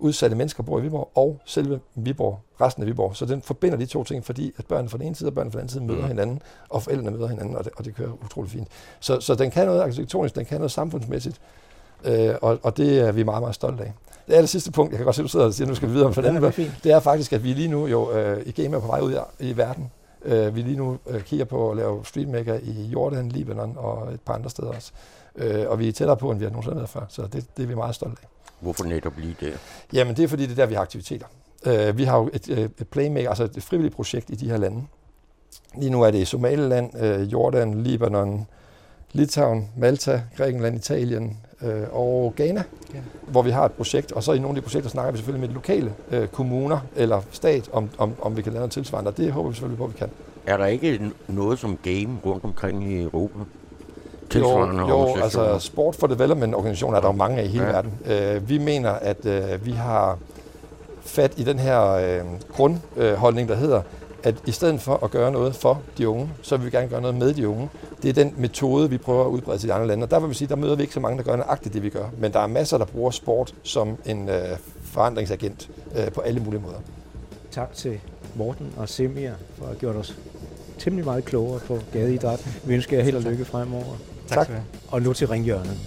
[0.00, 3.16] udsatte mennesker bor i Viborg, og selve Viborg, resten af Viborg.
[3.16, 5.52] Så den forbinder de to ting, fordi at børnene fra den ene side og børnene
[5.52, 6.08] fra den anden side møder mm.
[6.08, 8.68] hinanden, og forældrene møder hinanden, og det, og det kører utrolig fint.
[9.00, 11.40] Så, så den kan noget arkitektonisk, den kan noget samfundsmæssigt,
[12.04, 13.92] øh, og, og det er vi meget, meget stolte af.
[14.26, 15.88] Det er det sidste punkt, jeg kan godt se, du sidder og siger, nu skal
[15.88, 18.12] vi videre for den Ja, det er det er faktisk, at vi lige nu jo
[18.12, 19.90] øh, i game er på vej ud i, i verden.
[20.24, 24.20] Øh, vi lige nu øh, kigger på at lave streetmaker i Jordan, Libanon og et
[24.20, 24.92] par andre steder også.
[25.36, 27.62] Øh, og vi er tættere på, end vi har nogensinde været før, så det, det
[27.62, 28.28] er vi meget stolte af.
[28.60, 29.52] Hvorfor netop lige der?
[29.92, 31.26] Jamen det er fordi, det er der, vi har aktiviteter.
[31.66, 34.56] Øh, vi har jo et, øh, et playmaker, altså et frivilligt projekt i de her
[34.56, 34.82] lande.
[35.78, 38.46] Lige nu er det i Somaliland, øh, Jordan, Libanon,
[39.12, 42.62] Litauen, Malta, Grækenland, Italien øh, og Ghana,
[42.94, 42.98] Ja.
[43.28, 44.12] hvor vi har et projekt.
[44.12, 46.78] Og så i nogle af de projekter snakker vi selvfølgelig med de lokale øh, kommuner
[46.96, 49.08] eller stat, om, om, om vi kan lave noget tilsvarende.
[49.10, 50.08] Og det håber vi selvfølgelig på, at vi kan.
[50.46, 53.38] Er der ikke noget som game rundt omkring i Europa?
[54.30, 57.64] Tilsvarende jo, jo altså Sport for Development organisationer er der jo mange af i hele
[57.64, 57.70] Ja.
[57.72, 57.92] verden.
[58.06, 60.18] Øh, vi mener, at øh, vi har
[61.00, 62.20] fat i den her øh,
[62.56, 63.82] grundholdning, der hedder,
[64.22, 67.00] at i stedet for at gøre noget for de unge, så vil vi gerne gøre
[67.00, 67.68] noget med de unge.
[68.02, 70.04] Det er den metode, vi prøver at udbrede til de andre lande.
[70.04, 71.82] Og der vil vi sige, der møder vi ikke så mange, der gør nøjagtigt det,
[71.82, 72.04] vi gør.
[72.18, 74.34] Men der er masser, der bruger sport som en øh,
[74.84, 76.78] forandringsagent øh, på alle mulige måder.
[77.50, 78.00] Tak til
[78.34, 80.16] Morten og Semir for at have gjort os
[80.80, 82.60] temmelig meget klogere på gadeidræt.
[82.64, 83.96] Vi ønsker jer held og lykke fremover.
[84.26, 84.46] Tak, Tak.
[84.46, 84.62] have.
[84.88, 85.78] Og nu til ringhjørnet.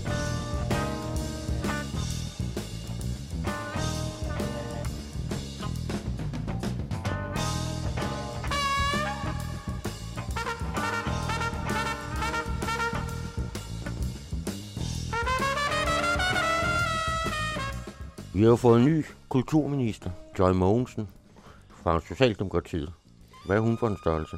[18.36, 21.08] Vi har jo fået en ny kulturminister, Joy Mogensen,
[21.84, 22.94] fra Socialdemokratiet.
[23.46, 24.38] Hvad er hun for en størrelse?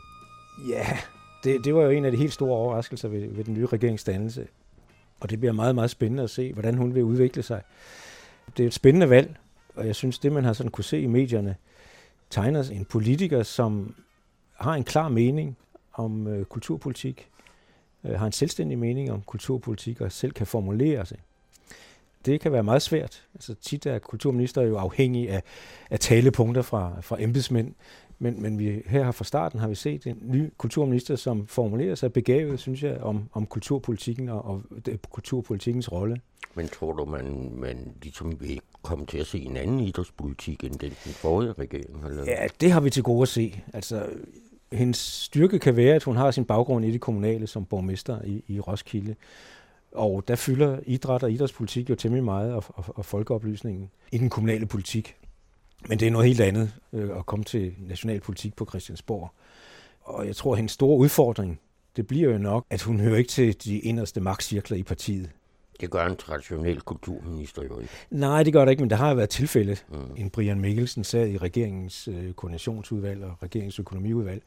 [0.70, 0.97] Ja,
[1.43, 4.47] det, det var jo en af de helt store overraskelser ved, ved den nye regeringsdannelse.
[5.20, 7.62] Og det bliver meget, meget spændende at se, hvordan hun vil udvikle sig.
[8.58, 9.36] Det er et spændende valg,
[9.76, 11.56] og jeg synes, det man har sådan kunne se i medierne,
[12.30, 13.95] tegner en politiker, som
[14.53, 15.58] har en klar mening
[15.93, 17.30] om øh, kulturpolitik,
[18.03, 21.18] øh, har en selvstændig mening om kulturpolitik og selv kan formulere sig.
[22.26, 23.24] Det kan være meget svært.
[23.34, 25.43] Altså tit er kulturminister jo afhængig af,
[25.89, 27.74] af talepunkter fra, fra embedsmænd,
[28.20, 32.13] men, men vi, her fra starten har vi set en ny kulturminister, som formulerer sig
[32.13, 36.18] begavet, synes jeg, om, om kulturpolitikken og, og det, kulturpolitikkens rolle.
[36.55, 40.74] Men tror du, man, man ligesom vil komme til at se en anden idrætspolitik, end
[40.74, 42.28] den, den forrige regering har lavet?
[42.28, 43.61] Ja, det har vi til gode at se.
[43.74, 44.05] Altså,
[44.72, 48.43] hendes styrke kan være, at hun har sin baggrund i det kommunale som borgmester i,
[48.47, 49.16] i Roskilde.
[49.91, 54.30] Og der fylder idræt og idrætspolitik jo temmelig meget, og, og, og folkeoplysningen i den
[54.30, 55.16] kommunale politik.
[55.90, 59.32] Men det er noget helt andet øh, at komme til nationalpolitik på Christiansborg.
[60.02, 61.60] Og jeg tror, at hendes store udfordring,
[61.96, 65.30] det bliver jo nok, at hun hører ikke til de inderste magtcirkler i partiet.
[65.82, 67.94] Det gør en traditionel kulturminister jo ikke.
[68.10, 69.78] Nej, det gør det ikke, men der har været tilfælde.
[69.90, 69.98] Mm.
[70.18, 74.44] En Brian Mikkelsen sad i regeringens øh, koordinationsudvalg og regeringens økonomiudvalg,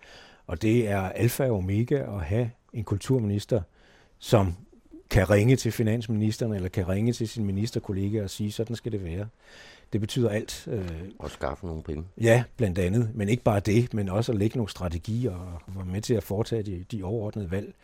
[0.47, 3.63] og det er alfa og omega at have en kulturminister,
[4.19, 4.55] som
[5.11, 9.05] kan ringe til finansministeren eller kan ringe til sin ministerkollega og sige, sådan skal det
[9.05, 9.27] være.
[9.93, 10.69] Det betyder alt.
[10.71, 12.05] Øh, Og skaffe nogle penge.
[12.21, 13.11] ja, blandt andet.
[13.15, 16.23] Men ikke bare det, men også at lægge nogle strategier og være med til at
[16.23, 17.75] foretage de, de overordnede valg.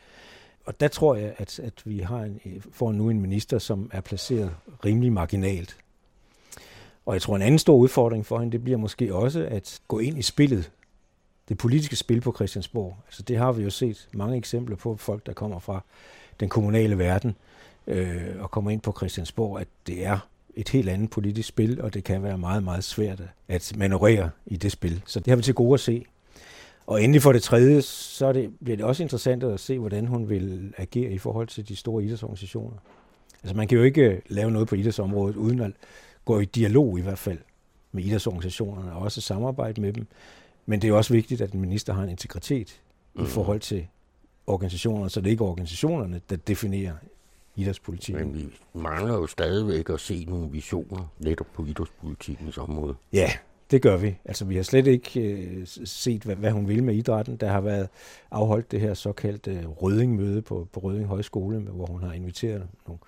[0.65, 4.01] Og der tror jeg, at, at vi har en, får nu en minister, som er
[4.01, 5.77] placeret rimelig marginalt.
[7.07, 9.99] Og jeg tror, en anden stor udfordring for hende, det bliver måske også at gå
[9.99, 10.71] ind i spillet.
[11.49, 12.97] Det politiske spil på Christiansborg.
[13.07, 15.81] Altså det har vi jo set mange eksempler på folk, der kommer fra
[16.41, 17.37] den kommunale verden
[17.87, 20.19] øh, og kommer ind på Christiansborg, at det er
[20.57, 24.57] et helt andet politisk spil, og det kan være meget, meget svært at manøvrere i
[24.57, 25.03] det spil.
[25.07, 26.05] Så det har vi til gode at se.
[26.87, 30.07] Og endelig for det tredje, så er det, bliver det også interessant at se, hvordan
[30.07, 32.77] hun vil agere i forhold til de store idrætsorganisationer.
[33.43, 35.71] Altså man kan jo ikke lave noget på idrætsområdet, uden at
[36.25, 37.39] gå i dialog i hvert fald
[37.93, 40.07] med idrætsorganisationerne, og også samarbejde med dem.
[40.67, 42.81] Men det er jo også vigtigt, at en minister har en integritet
[43.15, 43.23] mm.
[43.23, 43.87] i forhold til
[44.47, 46.95] organisationerne, så det er ikke organisationerne, der definerer
[47.57, 48.27] idrætspolitikken.
[48.27, 52.95] Men vi mangler jo stadigvæk at se nogle visioner netop på idrætspolitikkens område.
[53.13, 53.31] Ja,
[53.71, 54.17] det gør vi.
[54.25, 57.37] Altså, vi har slet ikke øh, set, hvad, hvad hun vil med idrætten.
[57.37, 57.89] Der har været
[58.31, 62.99] afholdt det her såkaldte øh, Røding-møde på, på Røding Højskole, hvor hun har inviteret nogle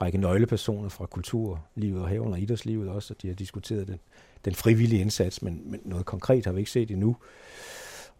[0.00, 3.98] række nøglepersoner fra kulturlivet og herunder idrætslivet også, og de har diskuteret den,
[4.44, 7.16] den frivillige indsats, men, men noget konkret har vi ikke set endnu.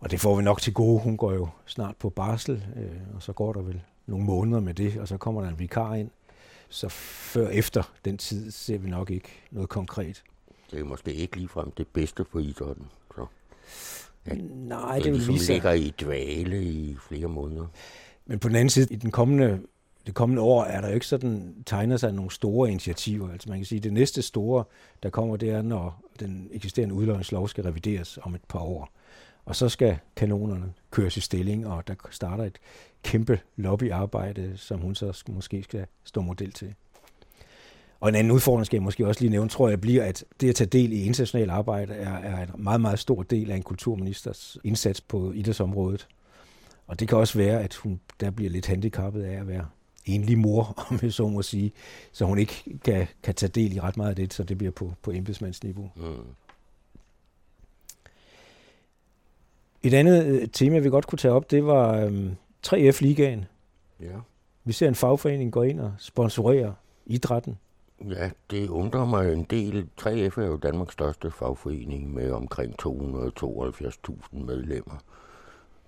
[0.01, 1.01] Og det får vi nok til gode.
[1.01, 4.75] Hun går jo snart på barsel, øh, og så går der vel nogle måneder med
[4.75, 6.11] det, og så kommer der en vikar ind.
[6.69, 10.23] Så før efter den tid ser vi nok ikke noget konkret.
[10.71, 12.87] Det er måske ikke ligefrem det bedste for idrætten.
[13.15, 13.27] Så
[14.27, 15.55] Ja, Nej, det det vil vise sig.
[15.55, 17.67] ligger i dvale i flere måneder.
[18.27, 19.61] Men på den anden side, i den kommende
[20.07, 23.33] det kommende år er der jo ikke sådan, tegner sig nogle store initiativer.
[23.33, 24.65] Altså man kan sige, at det næste store,
[25.03, 28.91] der kommer, det er, når den eksisterende udlåningslov skal revideres om et par år.
[29.45, 32.59] Og så skal kanonerne køres i stilling, og der starter et
[33.03, 36.75] kæmpe lobbyarbejde, som hun så måske skal stå model til.
[38.01, 40.49] Og en anden udfordring skal jeg måske også lige nævne, tror jeg, bliver, at det
[40.49, 43.63] at tage del i internationalt arbejde er, er en meget, meget stor del af en
[43.63, 46.09] kulturministers indsats på idrætsområdet.
[46.87, 49.67] Og det kan også være, at hun der bliver lidt handicappet af at være
[50.05, 51.73] enlig mor, om jeg så må sige,
[52.13, 54.71] så hun ikke kan, kan tage del i ret meget af det, så det bliver
[54.71, 55.91] på, på embedsmandsniveau.
[55.97, 56.03] Mm.
[59.83, 63.45] Et andet øh, tema, vi godt kunne tage op, det var øhm, 3F-ligaen.
[64.01, 64.17] Ja.
[64.65, 66.75] Vi ser en fagforening gå ind og sponsorere
[67.07, 67.59] idrætten.
[68.09, 69.89] Ja, det undrer mig en del.
[70.01, 74.97] 3F er jo Danmarks største fagforening med omkring 272.000 medlemmer.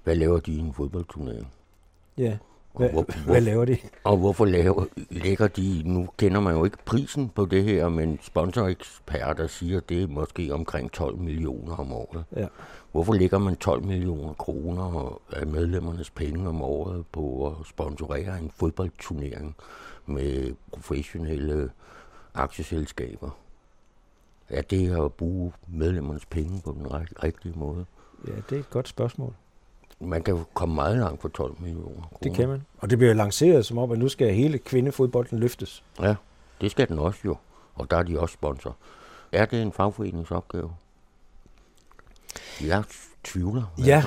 [0.05, 1.53] Hvad laver de i en fodboldturnering?
[2.19, 2.37] Ja,
[2.77, 3.77] hvad, hvor, hvor, hvad laver de?
[4.05, 8.19] Og hvorfor laver, lægger de, nu kender man jo ikke prisen på det her, men
[8.23, 12.25] sponsoreksperter siger, at det er måske omkring 12 millioner om året.
[12.37, 12.47] Ja.
[12.93, 18.51] Hvorfor lægger man 12 millioner kroner af medlemmernes penge om året på at sponsorere en
[18.57, 19.57] fodboldturnering
[20.07, 21.71] med professionelle
[22.35, 23.31] aktieselskaber?
[24.49, 26.87] Er det at bruge medlemmernes penge på den
[27.23, 27.85] rigtige måde?
[28.27, 29.35] Ja, det er et godt spørgsmål.
[30.05, 32.19] Man kan jo komme meget langt for 12 millioner kroner.
[32.23, 32.63] Det kan man.
[32.79, 35.85] Og det bliver lanceret som om, at nu skal hele kvindefodbolden løftes.
[36.01, 36.15] Ja,
[36.61, 37.37] det skal den også jo.
[37.75, 38.77] Og der er de også sponsor.
[39.33, 40.73] Er det en fagforeningsopgave?
[42.61, 42.85] Jeg
[43.25, 43.75] tvivler.
[43.87, 44.05] Ja,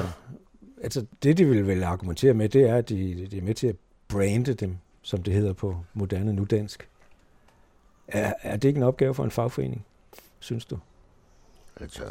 [0.84, 3.68] altså det, de vil vel argumentere med, det er, at de, de er med til
[3.68, 3.76] at
[4.08, 6.89] brande dem, som det hedder på moderne nudansk.
[8.08, 9.86] Er, er det ikke en opgave for en fagforening,
[10.39, 10.80] synes du?
[11.82, 12.04] Altså,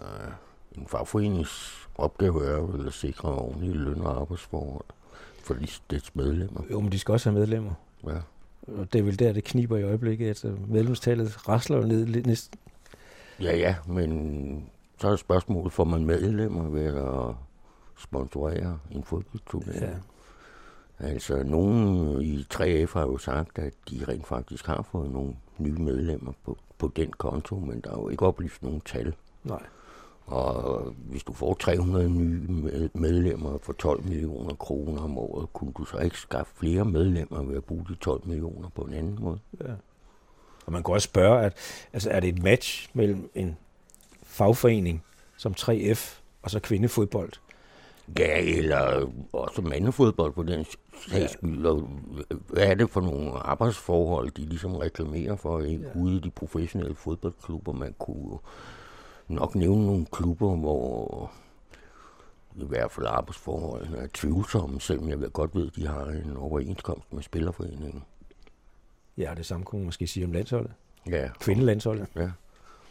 [0.72, 4.84] en fagforenings opgave er vel at sikre ordentlige løn- og arbejdsforhold
[5.42, 5.56] for
[5.90, 6.60] dets medlemmer.
[6.70, 7.72] Jo, men de skal også have medlemmer.
[8.06, 8.18] Ja.
[8.66, 10.28] Og det er vel der, det kniber i øjeblikket.
[10.28, 12.58] Altså, medlemstallet rasler ned næsten.
[13.40, 14.70] Ja, ja, men
[15.00, 17.34] så er spørgsmålet, får man medlemmer ved at
[17.98, 19.80] sponsorere en fodboldturnering?
[19.80, 21.06] Ja.
[21.06, 25.78] Altså, nogen i 3F har jo sagt, at de rent faktisk har fået nogle nye
[25.78, 29.14] medlemmer på, på den konto, men der er jo ikke oplyst nogen tal.
[29.44, 29.62] Nej.
[30.26, 35.84] Og hvis du får 300 nye medlemmer for 12 millioner kroner om året, kunne du
[35.84, 39.38] så ikke skaffe flere medlemmer ved at bruge de 12 millioner på en anden måde?
[39.60, 39.72] Ja.
[40.66, 41.54] Og man kan også spørge, at,
[41.92, 43.56] altså, er det et match mellem en
[44.22, 45.04] fagforening
[45.36, 47.32] som 3F og så kvindefodbold?
[48.18, 50.64] Ja, eller også mandefodbold på den
[51.08, 51.66] sags skyld.
[51.66, 51.72] Ja.
[52.48, 55.84] Hvad er det for nogle arbejdsforhold, de ligesom reklamerer for ikke?
[55.94, 56.00] Ja.
[56.00, 57.72] ude i de professionelle fodboldklubber?
[57.72, 58.38] Man kunne
[59.28, 61.30] nok nævne nogle klubber, hvor
[62.56, 67.12] i hvert fald arbejdsforholdene er tvivlsomme, selvom jeg godt ved, at de har en overenskomst
[67.12, 68.02] med Spillerforeningen.
[69.18, 70.72] Ja, det samme kunne man måske sige om landsholdet.
[71.10, 71.28] Ja.
[71.40, 72.06] Kvindelandsholdet.
[72.16, 72.30] Ja.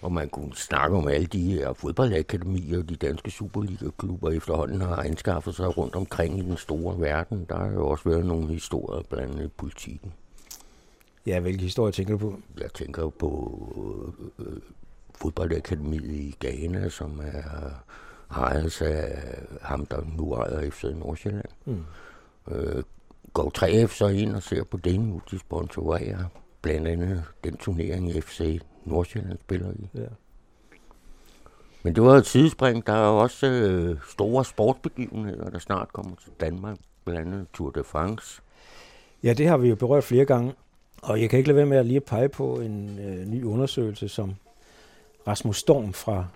[0.01, 4.95] Og man kunne snakke om alle de her fodboldakademier og de danske Superliga-klubber efterhånden har
[4.95, 7.45] anskaffet sig rundt omkring i den store verden.
[7.49, 10.13] Der har jo også været nogle historier blandt andet i politikken.
[11.25, 12.39] Ja, hvilke historier tænker du på?
[12.61, 14.45] Jeg tænker på øh,
[15.17, 17.69] fodboldakademiet i Ghana, som er
[18.31, 21.49] ejet af ham, der nu ejer FC Nordsjælland.
[21.65, 21.83] Mm.
[22.51, 22.83] Øh,
[23.33, 26.25] går 3F så ind og ser på det nu, de sponsorerer
[26.61, 29.89] blandt andet den turnering FC Nordsjælland spiller i.
[29.95, 30.07] Ja.
[31.83, 32.87] Men det var et sidespring.
[32.87, 36.77] Der er også øh, store sportsbegivenheder, der snart kommer til Danmark.
[37.05, 38.41] Blandt andet Tour de France.
[39.23, 40.53] Ja, det har vi jo berørt flere gange.
[41.01, 44.09] Og jeg kan ikke lade være med at lige pege på en øh, ny undersøgelse,
[44.09, 44.35] som
[45.27, 46.27] Rasmus Storm fra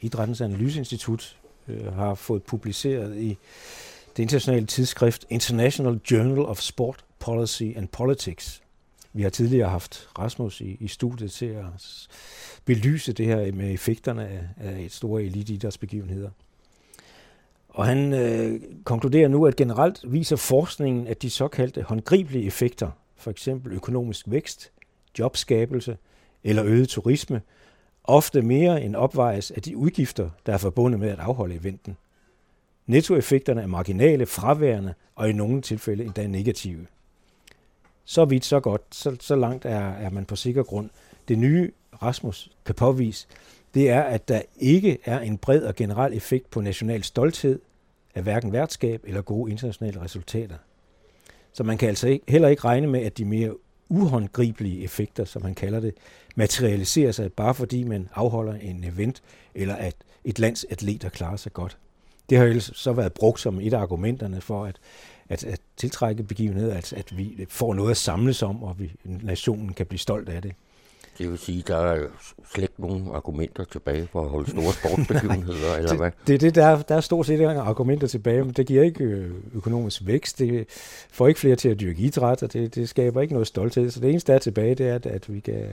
[0.00, 1.36] Idrættens Analyseinstitut
[1.68, 3.38] øh, har fået publiceret i
[4.16, 8.62] det internationale tidsskrift International Journal of Sport Policy and Politics.
[9.12, 11.64] Vi har tidligere haft Rasmus i, i studiet til at
[12.64, 16.30] belyse det her med effekterne af, af et store eliteidrætsbegivenheder.
[17.68, 23.30] Og han øh, konkluderer nu, at generelt viser forskningen, at de såkaldte håndgribelige effekter, for
[23.30, 24.72] eksempel økonomisk vækst,
[25.18, 25.96] jobskabelse
[26.44, 27.40] eller øget turisme,
[28.04, 31.96] ofte mere end opvejes af de udgifter, der er forbundet med at afholde eventen.
[32.86, 36.86] Nettoeffekterne er marginale, fraværende og i nogle tilfælde endda negative.
[38.04, 40.90] Så vidt, så godt, så, så langt er, er man på sikker grund.
[41.28, 41.70] Det nye
[42.02, 43.26] Rasmus kan påvise,
[43.74, 47.60] det er, at der ikke er en bred og generel effekt på national stolthed
[48.14, 50.56] af hverken værtskab eller gode internationale resultater.
[51.52, 53.54] Så man kan altså ikke, heller ikke regne med, at de mere
[53.88, 55.94] uhåndgribelige effekter, som han kalder det,
[56.34, 59.22] materialiserer sig bare fordi man afholder en event,
[59.54, 61.76] eller at et lands atleter klarer sig godt.
[62.30, 64.76] Det har jo så været brugt som et af argumenterne for, at,
[65.28, 69.72] at, at tiltrække begivenheder, at, at vi får noget at samles om, og vi, nationen
[69.72, 70.54] kan blive stolt af det.
[71.18, 72.06] Det vil sige, der er
[72.52, 76.10] slet ikke nogen argumenter tilbage for at holde store sportsbegivenheder, eller hvad?
[76.26, 79.04] Det er det, der, der er stort set ikke argumenter tilbage, men det giver ikke
[79.04, 80.66] øh, økonomisk vækst, det
[81.10, 83.90] får ikke flere til at dyrke idræt, og det, det skaber ikke noget stolthed.
[83.90, 85.66] Så det eneste, der er tilbage, det er, at, at vi kan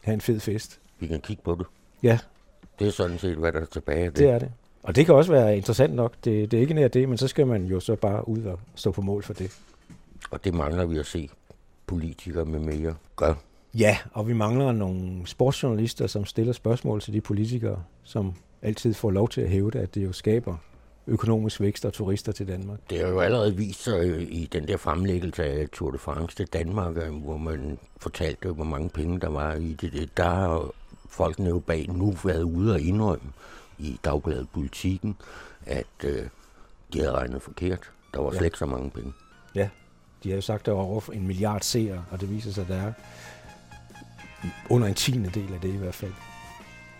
[0.00, 0.80] have en fed fest.
[0.98, 1.66] Vi kan kigge på det.
[2.02, 2.18] Ja.
[2.78, 4.18] Det er sådan set, hvad der er tilbage af det.
[4.18, 4.50] Det er det.
[4.82, 6.14] Og det kan også være interessant nok.
[6.24, 8.60] Det, det er ikke nær det, men så skal man jo så bare ud og
[8.74, 9.58] stå på mål for det.
[10.30, 11.30] Og det mangler vi at se
[11.86, 13.34] politikere med mere gør.
[13.74, 19.10] Ja, og vi mangler nogle sportsjournalister, som stiller spørgsmål til de politikere, som altid får
[19.10, 20.56] lov til at hæve det, at det jo skaber
[21.06, 22.78] økonomisk vækst og turister til Danmark.
[22.90, 26.46] Det har jo allerede vist sig i den der fremlæggelse af Tour de France til
[26.46, 30.16] Danmark, øh, hvor man fortalte, hvor mange penge der var i det.
[30.16, 30.70] Der har
[31.08, 33.32] folkene jo bag nu været ude og indrømme
[33.78, 35.16] i dagbladet Politikken,
[35.66, 36.22] at øh,
[36.92, 37.90] de havde regnet forkert.
[38.14, 39.12] Der var slet ikke så mange penge.
[39.54, 39.68] Ja,
[40.22, 42.62] de har jo sagt, at der var over en milliard seere, og det viser sig,
[42.62, 42.92] at der er
[44.70, 46.12] under en tiende del af det i hvert fald.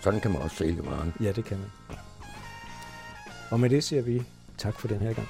[0.01, 1.12] Sådan kan man også sælge meget.
[1.20, 1.70] Ja, det kan man.
[3.51, 4.22] Og med det siger vi
[4.59, 5.28] tak for den her gang.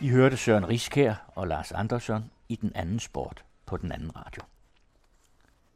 [0.00, 4.42] I hørte Søren Riskær og Lars Andersson i den anden sport på den anden radio.